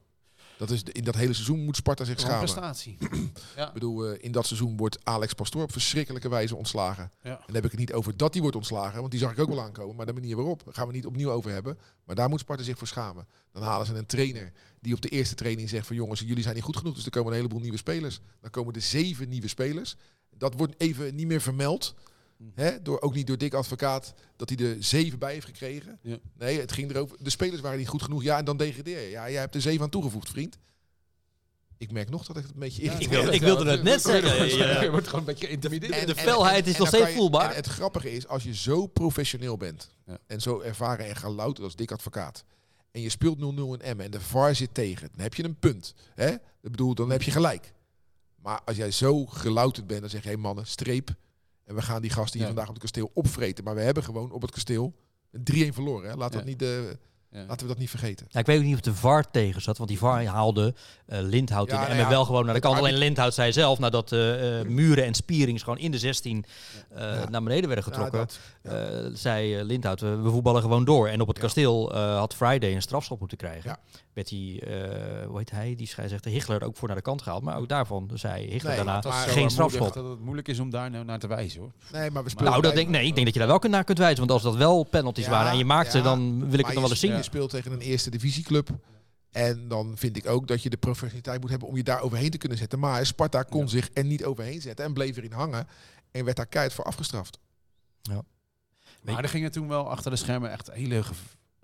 [0.57, 2.37] Dat is de- in dat hele seizoen moet Sparta zich schamen.
[2.37, 2.97] prestatie.
[3.55, 7.11] Ik bedoel, eh, in dat seizoen wordt Alex Pastoor op verschrikkelijke wijze ontslagen.
[7.21, 7.29] Ja.
[7.31, 9.39] En dan heb ik het niet over dat hij wordt ontslagen, want die zag ik
[9.39, 9.95] ook wel aankomen.
[9.95, 11.77] Maar de manier waarop daar gaan we niet opnieuw over hebben.
[12.03, 13.27] Maar daar moet Sparta zich voor schamen.
[13.51, 14.51] Dan halen ze een trainer
[14.81, 16.95] die op de eerste training zegt van jongens, jullie zijn niet goed genoeg.
[16.95, 18.19] Dus er komen een heleboel nieuwe spelers.
[18.41, 19.95] Dan komen er zeven nieuwe spelers.
[20.37, 21.95] Dat wordt even niet meer vermeld.
[22.37, 22.49] Mhm.
[22.55, 22.81] Hè?
[22.81, 25.99] Door, ook niet door Dick Advocaat dat hij er zeven bij heeft gekregen.
[26.01, 26.17] Ja.
[26.37, 27.17] Nee, het ging erover.
[27.23, 28.23] De spelers waren niet goed genoeg.
[28.23, 29.09] Ja, en dan degradeer je.
[29.09, 30.57] Ja, jij hebt er zeven aan toegevoegd, vriend.
[31.77, 33.21] Ik merk nog dat ik het een beetje Ik irriteer.
[33.23, 34.45] wil- ik wilde het net zeggen.
[34.47, 34.89] Je Ja.
[34.89, 36.07] wordt gewoon een beetje geïntimideerd.
[36.07, 37.49] de felheid is nog steeds je- voelbaar.
[37.49, 40.17] En het grappige is, als je zo professioneel bent Ja.
[40.27, 42.43] en zo ervaren en gelouterd als dik advocaat.
[42.91, 45.09] En je speelt 0-0 in Emmen en de VAR zit tegen.
[45.11, 45.93] Dan heb je een punt.
[46.15, 46.29] Hè?
[46.31, 47.73] Ik bedoel, dan heb je gelijk.
[48.41, 51.09] Maar als jij zo gelouterd bent, dan zeg je, hé mannen, streep.
[51.67, 52.47] En we gaan die gasten hier Ja.
[52.47, 53.63] vandaag op het kasteel opvreten.
[53.63, 54.93] Maar we hebben gewoon op het kasteel
[55.31, 56.09] een 3-1 verloren.
[56.09, 56.15] Hè?
[56.15, 56.57] Laten, we Ja.
[56.57, 56.97] dat niet, eh,
[57.31, 57.45] Ja.
[57.45, 58.25] laten we dat niet vergeten.
[58.29, 60.73] Ja, ik weet ook niet of de VAR tegen zat, want die VAR haalde
[61.05, 62.77] eh Lindhout Ja, in en ja, wel gewoon naar de kant.
[62.77, 66.45] Alleen Lindhout zei zelf, nadat eh, eh, Muren en Spierings gewoon in de 16
[66.89, 67.29] eh, Ja.
[67.29, 68.39] naar beneden werden Ja, getrokken, dat-
[68.69, 68.87] ja.
[68.87, 71.07] eh, zei eh, Lindhout, we, we voetballen gewoon door.
[71.07, 71.43] En op het Ja.
[71.43, 73.69] kasteel eh, had Friday een strafschop moeten krijgen.
[73.69, 73.79] Ja.
[74.13, 77.43] Werd die, eh, hoe heet hij, die scheidsrechter Hichler ook voor naar de kant gehaald.
[77.43, 79.93] Maar ook daarvan zei Hichler Nee, daarna geen strafschop.
[79.93, 81.71] Dat het moeilijk is om daar nou naar te wijzen hoor.
[81.91, 83.83] Nee, maar we spelen Nou, dat denk, nee, ik denk dat je daar wel naar
[83.83, 84.19] kunt wijzen.
[84.19, 86.65] Want als dat wel penalties Ja, waren en je maakt ze, ja, dan wil ik
[86.65, 87.15] het nog wel eens zien.
[87.15, 88.69] Je speelt tegen een eerste divisieclub.
[89.31, 92.29] En dan vind ik ook dat je de professionaliteit moet hebben om je daar overheen
[92.29, 92.79] te kunnen zetten.
[92.79, 93.67] Maar Sparta kon Ja.
[93.67, 95.67] zich er niet overheen zetten en bleef erin hangen.
[96.11, 97.39] En werd daar keihard voor afgestraft.
[99.13, 101.01] Maar er gingen toen wel achter de schermen echt hele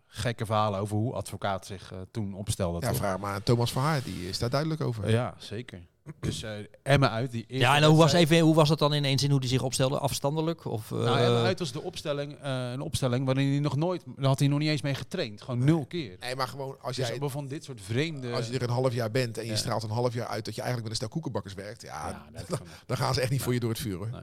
[0.07, 2.79] gekke verhalen over hoe advocaat zich eh, toen opstelde.
[2.79, 2.97] Ja, toch?
[2.97, 5.09] vraag maar aan Thomas Verhaar, die is daar duidelijk over.
[5.09, 5.81] Ja, zeker.
[6.19, 6.51] Dus eh
[6.83, 9.29] Emma uit, die eerste Ja, en hoe was, even, hoe was dat dan ineens in
[9.29, 9.99] hoe hij zich opstelde?
[9.99, 10.65] Afstandelijk?
[10.65, 14.03] Of, eh, Nou, Emma uit was de opstelling, eh, een opstelling waarin hij nog nooit,
[14.15, 15.41] daar had hij nog niet eens mee getraind.
[15.41, 16.17] Gewoon nul keer.
[16.19, 18.31] Nee, maar gewoon als Dus jij, van dit soort vreemde...
[18.31, 19.55] als je er een half jaar bent en je Ja.
[19.57, 21.81] straalt een half jaar uit dat je eigenlijk met een stel koekenbakkers werkt.
[21.81, 24.09] Ja, dan, dan gaan ze echt niet voor je door het vuur hoor.
[24.11, 24.21] Nee.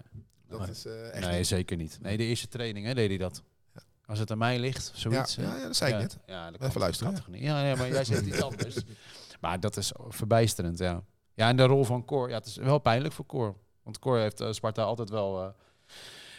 [0.50, 0.70] Dat Nee.
[0.70, 1.46] is eh, echt Nee, niet.
[1.46, 1.98] zeker niet.
[2.02, 3.42] Nee, de eerste training hè, deed hij dat.
[4.06, 5.34] Als het aan mij ligt, zoiets.
[5.34, 6.18] Ja, ja, ja, dat zei ik net.
[6.26, 7.42] Ja, dat Even luisteren, niet?
[7.42, 8.76] Ja, ja, maar jij zegt iets anders.
[9.40, 11.02] Maar dat is verbijsterend, ja.
[11.34, 13.56] Ja, en de rol van Cor, ja, het is wel pijnlijk voor Cor.
[13.82, 15.48] Want Cor heeft eh, Sparta altijd wel eh,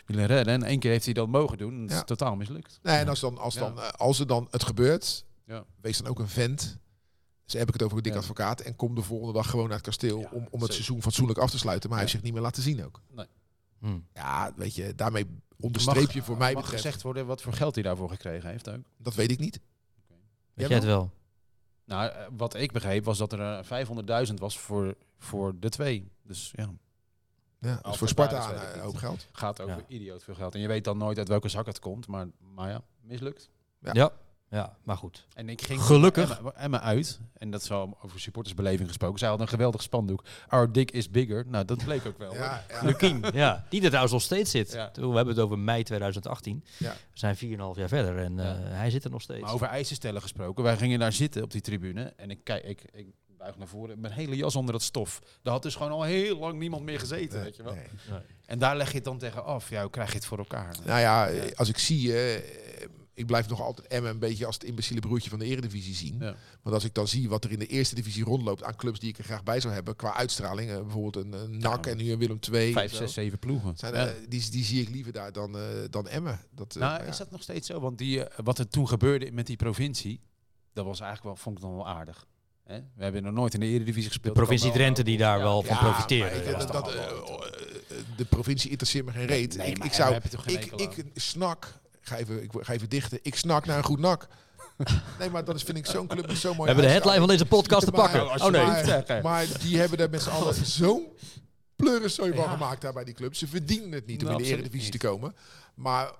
[0.05, 0.53] willen redden.
[0.53, 1.73] En één keer heeft hij dat mogen doen.
[1.89, 2.79] en is totaal mislukt.
[2.83, 5.63] Nee, en als, dan, als, dan, als er dan het gebeurt, Ja.
[5.81, 6.77] wees dan ook een vent.
[7.45, 8.19] Dus heb ik het over een dik Ja.
[8.19, 8.59] advocaat.
[8.61, 10.73] En kom de volgende dag gewoon naar het kasteel Ja, om, om het zeker.
[10.73, 11.89] seizoen fatsoenlijk af te sluiten.
[11.89, 13.01] Maar hij heeft zich niet meer laten zien ook.
[13.81, 13.99] Hm.
[14.13, 15.25] Ja, weet je, daarmee
[15.59, 16.83] onderstreep je voor mij mag betreft.
[16.83, 18.83] gezegd worden wat voor geld hij daarvoor gekregen heeft ook.
[18.97, 19.59] Dat weet ik niet.
[20.53, 21.11] Weet jij het wel?
[21.85, 23.63] Nou, eh, wat ik begreep was dat er eh,
[24.27, 26.11] 500.000 was voor, voor de twee.
[26.23, 26.69] Dus ja,
[27.59, 29.27] Ja, Als voor Sparta een eh, hoop geld.
[29.31, 29.83] gaat over Ja.
[29.87, 30.55] idioot veel geld.
[30.55, 32.07] En je weet dan nooit uit welke zak het komt.
[32.07, 33.49] Maar, maar ja, mislukt.
[33.79, 33.93] Ja.
[33.93, 34.11] Ja.
[34.51, 35.25] Ja, maar goed.
[35.33, 36.37] En ik ging Gelukkig.
[36.37, 37.19] Emma, Emma uit.
[37.37, 39.19] En dat is wel over supportersbeleving gesproken.
[39.19, 40.23] Zij had een geweldig spandoek.
[40.47, 41.45] Our dick is bigger.
[41.47, 42.33] Nou, dat bleek ook wel.
[42.33, 42.83] Ja, ja.
[42.83, 43.65] Lukien, ja.
[43.69, 44.71] Die er trouwens nog steeds zit.
[44.71, 44.91] Ja.
[44.93, 46.63] We hebben het over mei 2018.
[46.77, 46.91] Ja.
[46.91, 47.41] We zijn 4,5
[47.75, 49.41] jaar verder en eh, hij zit er nog steeds.
[49.41, 50.63] Maar over ijzerstellen gesproken.
[50.63, 52.13] Wij gingen daar zitten op die tribune.
[52.15, 53.99] En ik kijk, ik, ik buig naar voren.
[53.99, 55.21] Mijn hele jas onder dat stof.
[55.41, 57.35] Daar had dus gewoon al heel lang niemand meer gezeten.
[57.35, 57.73] Nee, weet je wel.
[57.73, 58.21] nee.
[58.45, 59.69] En daar leg je het dan tegen af.
[59.69, 60.75] Ja, hoe krijg je het voor elkaar?
[60.85, 62.41] Nou ja, als ik zie, eh,
[63.13, 66.15] ik blijf nog altijd Emmen een beetje als het imbeciele broertje van de eredivisie zien.
[66.19, 66.35] Ja.
[66.61, 69.09] Want als ik dan zie wat er in de eerste divisie rondloopt aan clubs die
[69.09, 72.11] ik er graag bij zou hebben, qua uitstraling, eh, bijvoorbeeld een, een NAC en nu
[72.11, 72.71] een Willem II.
[72.73, 73.73] Vijf, zes, zeven ploegen.
[73.77, 74.05] Zijn, Ja.
[74.07, 76.39] eh, die, die zie ik liever daar dan, eh, dan Emmen.
[76.51, 77.79] Dat, eh, Nou, is dat nog steeds zo?
[77.79, 80.21] Want die, wat er toen gebeurde met die provincie,
[80.73, 82.25] dat was eigenlijk wel, vond ik dan wel aardig.
[82.63, 82.79] Hè?
[82.95, 84.33] We hebben nog nooit in de Eredivisie de gespeeld.
[84.33, 86.27] provincie kan wel, Drenthe die daar ja, wel van Ja, profiteren.
[86.27, 86.65] maar ik, Ja.
[86.65, 86.85] dat,
[88.17, 89.57] de provincie interesseert me geen reet.
[89.57, 93.65] Nee, ik, ik zou, ik, ik snak, ga even, ik ga even dichten, ik snak
[93.65, 94.27] naar een goed nak.
[95.19, 97.17] nee, maar dat is, vind ik zo'n club met zo'n We mooi hebben de headline
[97.19, 98.31] van deze podcast te Maar- pakken.
[98.31, 98.65] als Oh nee.
[98.65, 101.07] maar, maar die hebben er met z'n allen zo'n
[101.75, 103.35] pleurensooi van gemaakt daar bij die club.
[103.35, 105.01] Ze verdienen het niet om Nou, in de Eredivisie niet.
[105.01, 105.35] te komen.
[105.75, 106.11] Maar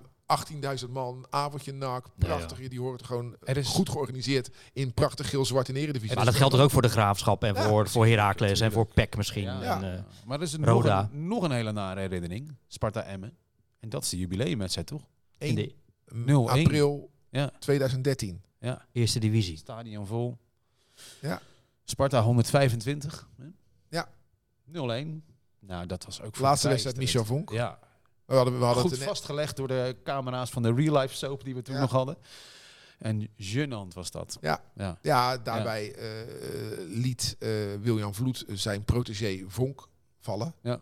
[0.84, 2.68] 18.000 man, avondje nak, Ja, prachtig.
[2.68, 6.16] Die horen het gewoon Er is- goed georganiseerd in prachtig geel-zwart in de Eredivisie.
[6.16, 8.86] Maar dat geldt toch ook voor de Graafschap en Ja, voor, voor Heracles en voor
[8.86, 9.48] PEC misschien.
[9.48, 11.08] En, eh, Maar er is een, nog, Roda.
[11.12, 12.56] een, nog een hele nare herinnering.
[12.68, 13.36] Sparta Emmen.
[13.80, 15.02] En dat is de jubileumwedstrijd, toch?
[15.42, 15.72] In 1
[16.24, 16.50] de 0-1.
[16.50, 17.50] april Ja.
[17.58, 18.42] 2013.
[18.58, 19.56] Ja, eerste divisie.
[19.56, 20.38] stadion vol.
[21.20, 21.40] Ja.
[21.84, 23.28] Sparta 125.
[23.36, 23.44] hè?
[23.88, 24.08] Ja.
[24.66, 25.22] 0-1.
[25.58, 26.96] Nou, dat was ook Laatste wedstrijd.
[26.96, 27.50] Michel Vonk.
[27.50, 27.78] Ja,
[28.24, 31.44] We hadden, we hadden goed het vastgelegd door de camera's van de real life soap
[31.44, 31.80] die we toen Ja.
[31.80, 32.16] nog hadden.
[32.98, 34.38] En gênant was dat.
[34.40, 34.62] Ja.
[34.74, 34.98] ja.
[35.02, 36.08] Ja, daarbij eh,
[36.88, 37.48] liet eh,
[37.80, 39.88] William Vloed zijn protégé Vonk
[40.20, 40.54] vallen.
[40.62, 40.80] Ja.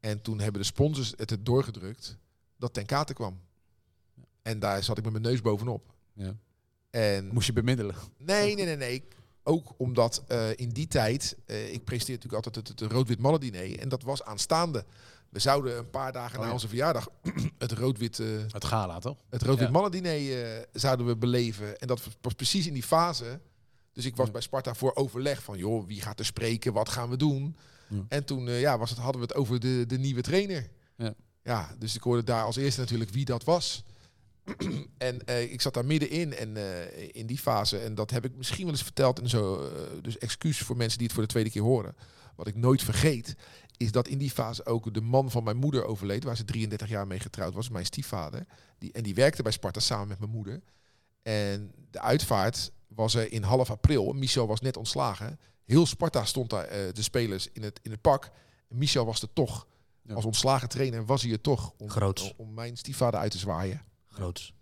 [0.00, 2.16] En toen hebben de sponsors het doorgedrukt
[2.56, 3.40] dat ten kate kwam.
[4.46, 5.92] En daar zat ik met mijn neus bovenop.
[6.14, 6.36] Ja.
[6.90, 7.94] En Moest je bemiddelen.
[8.18, 9.04] nee, nee, nee, nee.
[9.42, 13.40] Ook omdat eh, in die tijd, eh, ik presenteer natuurlijk altijd het, het rood-wit mannen
[13.40, 13.78] diner.
[13.78, 14.84] En dat was aanstaande.
[15.28, 16.52] We zouden een paar dagen Oh, na ja.
[16.52, 17.08] onze verjaardag
[17.58, 19.18] het rood-wit eh, Het gala, toch?
[19.30, 19.72] het rood-wit Ja.
[19.72, 21.78] mannen diner zouden we beleven.
[21.78, 23.40] En dat was precies in die fase.
[23.92, 24.32] Dus ik was Ja.
[24.32, 26.72] bij Sparta voor overleg van, joh, wie gaat er spreken?
[26.72, 27.56] Wat gaan we doen?
[28.08, 30.68] En toen ja, was het, hadden we het over de, de nieuwe trainer.
[30.96, 31.14] Ja.
[31.42, 33.84] ja, dus ik hoorde daar als eerste natuurlijk wie dat was.
[34.98, 37.78] en eh, ik zat daar middenin en eh, in die fase.
[37.78, 39.20] En dat heb ik misschien wel eens verteld.
[39.20, 41.96] En zo, eh, dus excuus voor mensen die het voor de tweede keer horen.
[42.36, 43.36] Wat ik nooit vergeet,
[43.76, 46.24] is dat in die fase ook de man van mijn moeder overleed.
[46.24, 48.46] Waar ze 33 jaar mee getrouwd was, mijn stiefvader.
[48.78, 50.62] Die, en die werkte bij Sparta samen met mijn moeder.
[51.22, 54.12] En de uitvaart was er in half april.
[54.12, 55.40] Michel was net ontslagen.
[55.64, 58.30] Heel Sparta stond daar, de spelers, in het, in het pak.
[58.68, 59.66] En Michel was er toch.
[60.02, 60.14] Ja.
[60.14, 61.72] Als ontslagen trainer was hij er toch.
[61.78, 61.90] Om,
[62.36, 63.82] om mijn stiefvader uit te zwaaien.
[64.16, 64.52] Groots.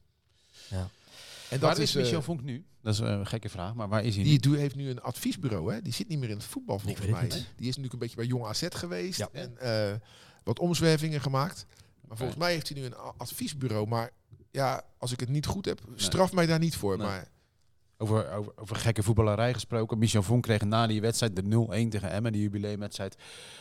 [0.71, 2.65] En Waar dat is is, Michel eh, Vonk nu?
[2.83, 4.31] Dat is een gekke vraag, maar waar is hij nu?
[4.31, 5.73] die doe- heeft nu een adviesbureau.
[5.73, 5.83] Hè?
[5.83, 7.23] Die zit niet meer in het voetbal volgens mij.
[7.23, 7.33] niet.
[7.33, 9.19] Die is natuurlijk een beetje bij Jong AZ geweest.
[9.19, 9.29] Ja.
[9.33, 9.95] En eh,
[10.45, 11.67] wat omzwervingen gemaakt.
[12.09, 13.87] Maar volgens mij heeft hij nu een adviesbureau.
[13.87, 14.11] Maar
[14.51, 16.97] ja, als ik het niet goed heb, straf mij daar niet voor.
[16.97, 17.07] Nee.
[17.07, 17.29] Maar
[17.97, 19.99] Over, over, over gekke voetballerij gesproken.
[19.99, 23.17] Michel Vonk kreeg na die wedstrijd, de 0-1 tegen Emmen, die jubileumwedstrijd,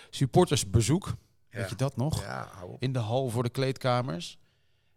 [0.09, 1.13] supportersbezoek.
[1.49, 2.21] Weet je dat nog?
[2.21, 2.81] ja, hou op.
[2.81, 4.37] In de hal voor de kleedkamers.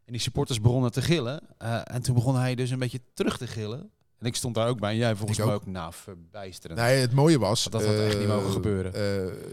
[0.06, 1.40] En die supporters begonnen te gillen.
[1.58, 3.90] Eh, en toen begon hij dus een beetje terug te gillen.
[4.18, 4.90] En ik stond daar ook bij.
[4.90, 5.60] En jij volgens Ik mij ook.
[5.60, 5.66] ook.
[5.66, 6.80] Nou, verbijsterend.
[6.80, 7.64] Nee, het mooie was...
[7.64, 8.92] Dat had echt niet mogen gebeuren.
[8.92, 9.00] eh,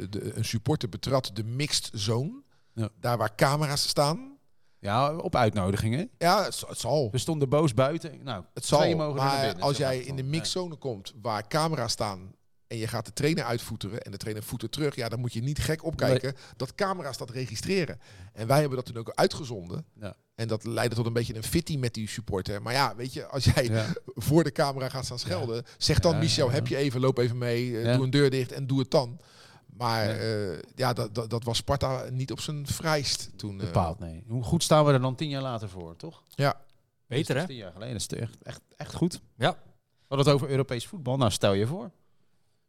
[0.10, 2.42] de, een supporter betrad de mixed zone.
[2.74, 2.90] Ja.
[3.00, 4.38] Daar waar camera's staan.
[4.80, 6.10] Ja, op uitnodigingen.
[6.18, 7.10] Ja, het, het zal.
[7.12, 8.24] We stonden boos buiten.
[8.24, 8.96] Nou, Het zal.
[8.96, 9.64] mogen maar binnen.
[9.64, 12.32] als jij in de mixzone komt waar camera's staan
[12.74, 15.42] en je gaat de trainer uitvoeteren en de trainer voetert terug, ja, dan moet je
[15.42, 18.00] niet gek opkijken dat camera's dat registreren.
[18.34, 19.86] En wij hebben dat toen ook uitgezonden.
[20.00, 20.16] Ja.
[20.36, 22.62] En dat leidde tot een beetje een fitty met die supporter.
[22.62, 23.86] Maar ja, weet je, als jij Ja.
[24.30, 26.58] voor de camera gaat staan schelden, zeg dan Ja, Michel, ja, ja.
[26.58, 27.96] heb je even, loop even mee, eh, Ja.
[27.96, 29.20] doe een deur dicht en doe het dan.
[29.66, 30.26] Maar Ja.
[30.52, 33.60] ja, ja dat, dat, dat was Sparta niet op zijn vrijst toen.
[33.60, 33.66] eh.
[33.66, 34.24] Bepaald, nee.
[34.28, 36.24] Hoe goed staan we er dan tien jaar later voor, toch?
[36.30, 36.62] ja,
[37.08, 37.46] Beter, hè?
[37.46, 37.96] Tien jaar geleden.
[37.96, 39.22] Is echt, echt, echt goed.
[39.38, 39.52] Ja.
[39.52, 41.18] We hadden het over Europees voetbal.
[41.18, 41.92] Nou, stel je voor.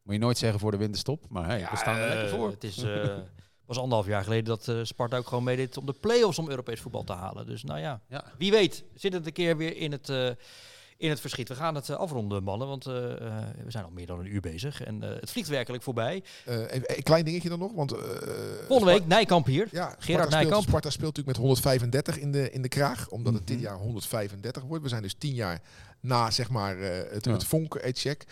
[0.04, 1.24] Moet je nooit zeggen voor de winterstop.
[1.28, 2.50] Maar hey, we Ja, staan er lekker eh, voor.
[2.50, 3.16] Het is, eh,
[3.66, 6.80] was anderhalf jaar geleden dat eh, Sparta ook gewoon meedeed om de play-offs om Europees
[6.80, 7.46] voetbal te halen.
[7.46, 8.24] Dus nou ja, Ja.
[8.38, 10.08] wie weet zit het een keer weer in het,
[10.96, 11.48] in het verschiet.
[11.48, 14.82] We gaan het afronden, mannen, want we zijn al meer dan een uur bezig.
[14.82, 16.22] En het vliegt werkelijk voorbij.
[16.46, 17.94] even, een klein dingetje dan nog, want
[18.68, 19.68] Volgende week Nijkamp hier.
[19.70, 20.62] Ja, Sparta Gerard speelt, Nijkamp.
[20.68, 23.64] Sparta speelt natuurlijk met 135 in de, in de kraag, omdat het dit Mhm.
[23.66, 24.82] jaar 135 wordt.
[24.82, 25.60] We zijn dus tien jaar
[26.00, 27.32] na zeg maar, het, Ja.
[27.32, 28.24] het Vonk-check.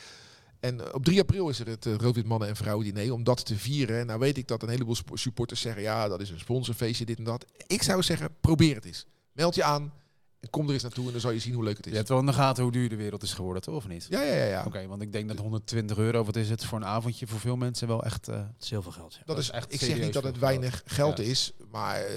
[0.63, 3.45] En eh, op 3 april is er het uh, Rood-Wit Mannen- en Vrouwen-diner om dat
[3.45, 4.07] te vieren.
[4.07, 7.25] Nou weet ik dat een heleboel supporters zeggen, ja, dat is een sponsorfeestje, dit en
[7.25, 7.47] dat.
[7.67, 9.07] Ik zou zeggen, probeer het eens.
[9.33, 9.93] Meld je aan
[10.41, 11.97] en kom er eens naartoe en dan zal je zien hoe leuk het Je is.
[11.97, 13.75] hebt wel in de gaten hoe duur de wereld is geworden, toch?
[13.75, 14.07] Of niet?
[14.11, 14.45] Ja, ja, ja.
[14.45, 14.65] ja.
[14.67, 17.57] Oké, want ik denk dat 120 euro, wat is het voor een avondje voor veel
[17.57, 18.29] mensen wel echt...
[18.29, 19.13] eh, Dat is heel veel geld.
[19.13, 19.19] ja.
[19.19, 19.73] Dat Dat is echt.
[19.73, 21.25] Ik zeg niet dat het weinig geld Ja.
[21.25, 22.15] is, maar eh,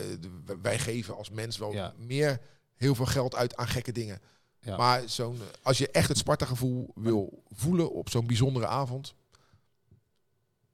[0.61, 1.93] wij geven als mens wel Ja.
[1.97, 2.39] meer
[2.75, 4.19] heel veel geld uit aan gekke dingen.
[4.65, 4.77] Ja.
[4.77, 9.15] Maar zo'n, als je echt het Sparta-gevoel wil voelen op zo'n bijzondere avond,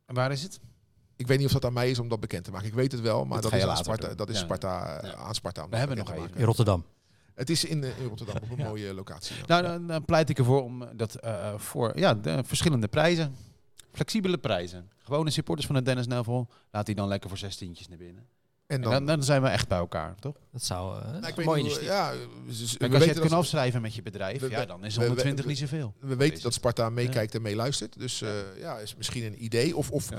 [0.06, 0.60] En waar is het?
[1.16, 2.68] ik weet niet of dat aan mij is om dat bekend te maken.
[2.68, 4.44] Ik weet het wel, maar Dat is, aan Sparta, dat is Ja.
[4.44, 5.14] Sparta Ja.
[5.16, 5.60] aan Sparta.
[5.64, 6.46] om We dat hebben nog te In.
[6.46, 6.86] Rotterdam.
[7.34, 8.64] Het is in, eh, in Rotterdam op een Ja.
[8.68, 9.36] mooie locatie.
[9.36, 9.44] ja.
[9.48, 13.36] Nou, dan, dan pleit ik ervoor om dat eh, voor ja, de verschillende prijzen,
[13.92, 14.90] flexibele prijzen.
[14.98, 18.28] Gewone supporters van de Dennis Neville, laat die dan lekker voor zestientjes naar binnen.
[18.72, 20.36] En En dan, zijn we echt bij elkaar, toch?
[20.52, 21.88] Dat zou eh, nou, ik een mooi initiatief.
[21.90, 24.86] ja, dus- we als je weten het kunt afschrijven met je bedrijf, we- ja, dan
[24.86, 25.94] is we- 120 we- niet zoveel.
[26.00, 26.54] We weten dat.
[26.54, 28.00] Sparta meekijkt en meeluistert.
[28.00, 29.76] Dus eh, ja, is misschien een idee.
[29.78, 30.18] Of, of Ja.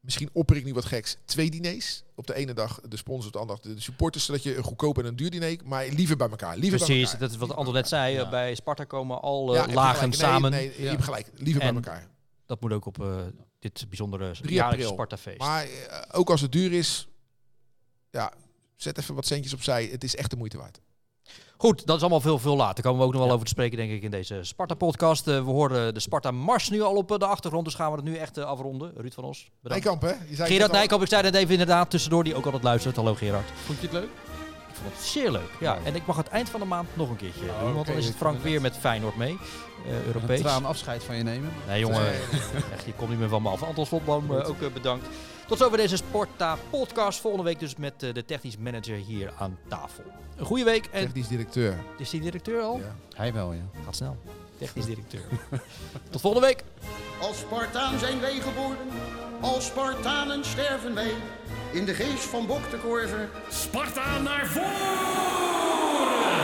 [0.00, 1.16] misschien opper ik nu wat geks.
[1.24, 2.02] Twee diners.
[2.14, 4.24] Op de ene dag de sponsor, op de andere dag de supporters.
[4.24, 5.56] Zodat je een goedkoop en een duur diner...
[5.64, 6.56] Maar liever bij elkaar.
[6.56, 7.20] Liever bij Precies, elkaar.
[7.20, 8.14] dat is wat bij net zei.
[8.14, 8.22] Ja.
[8.24, 10.08] eh, Bij Sparta komen al lagen.
[10.08, 10.50] Nee, samen.
[10.50, 10.90] Nee, je Ja.
[10.90, 11.30] hebt gelijk.
[11.34, 12.08] Liever En- bij elkaar.
[12.46, 13.16] Dat moet ook op eh,
[13.58, 14.88] dit bijzondere 3 jaarlijkse.
[14.88, 15.38] Sparta-feest.
[15.38, 15.66] Maar
[16.12, 17.08] ook als het duur is...
[18.10, 18.32] Ja,
[18.76, 19.88] zet even wat centjes opzij.
[19.92, 20.80] Het is echt de moeite waard.
[21.56, 22.74] Goed, dat is allemaal veel, veel later.
[22.74, 25.28] Daar komen we ook nog wel over te spreken, denk ik, in deze Sparta-podcast.
[25.28, 28.04] Eh, we horen de Sparta-mars nu al op eh, de achtergrond, dus gaan we het
[28.04, 28.92] nu echt eh, afronden.
[28.96, 29.84] Ruud van Os, bedankt.
[29.84, 30.28] Nijkamp, hè?
[30.28, 30.72] Je zei Gerard.
[30.72, 32.96] Nijkamp, ik zei net even inderdaad tussendoor, die ook altijd luistert.
[32.96, 33.48] Hallo Gerard.
[33.64, 34.08] Vond je het leuk?
[34.68, 35.50] Ik vond het zeer leuk.
[35.60, 37.96] Ja, en ik mag het eind van de maand nog een keertje doen, want dan
[37.96, 39.38] is het ik Frank weer met Feyenoord mee.
[39.86, 40.40] eh, Een Europees.
[40.40, 41.52] traan afscheid van je nemen.
[41.66, 42.06] Nee jongen,
[42.74, 43.62] echt, je komt niet meer van me af.
[43.62, 45.06] Anton Slotboom ook bedankt.
[45.48, 47.20] Tot zover deze Sporta podcast.
[47.20, 50.04] Volgende week dus met eh, de technisch manager hier aan tafel.
[50.36, 50.86] Een goede week.
[50.86, 51.76] En Technisch directeur.
[51.98, 52.78] is die directeur al?
[52.78, 52.96] Ja.
[53.16, 53.62] Hij wel, ja.
[53.84, 54.16] Gaat snel.
[54.58, 55.22] Technisch directeur.
[56.10, 56.64] Tot volgende week.
[57.20, 58.76] Als Spartaan zijn wij geboren,
[59.40, 61.12] als Spartanen sterven wij.
[61.72, 66.37] In de geest van Bok de Korver Sparta naar voren!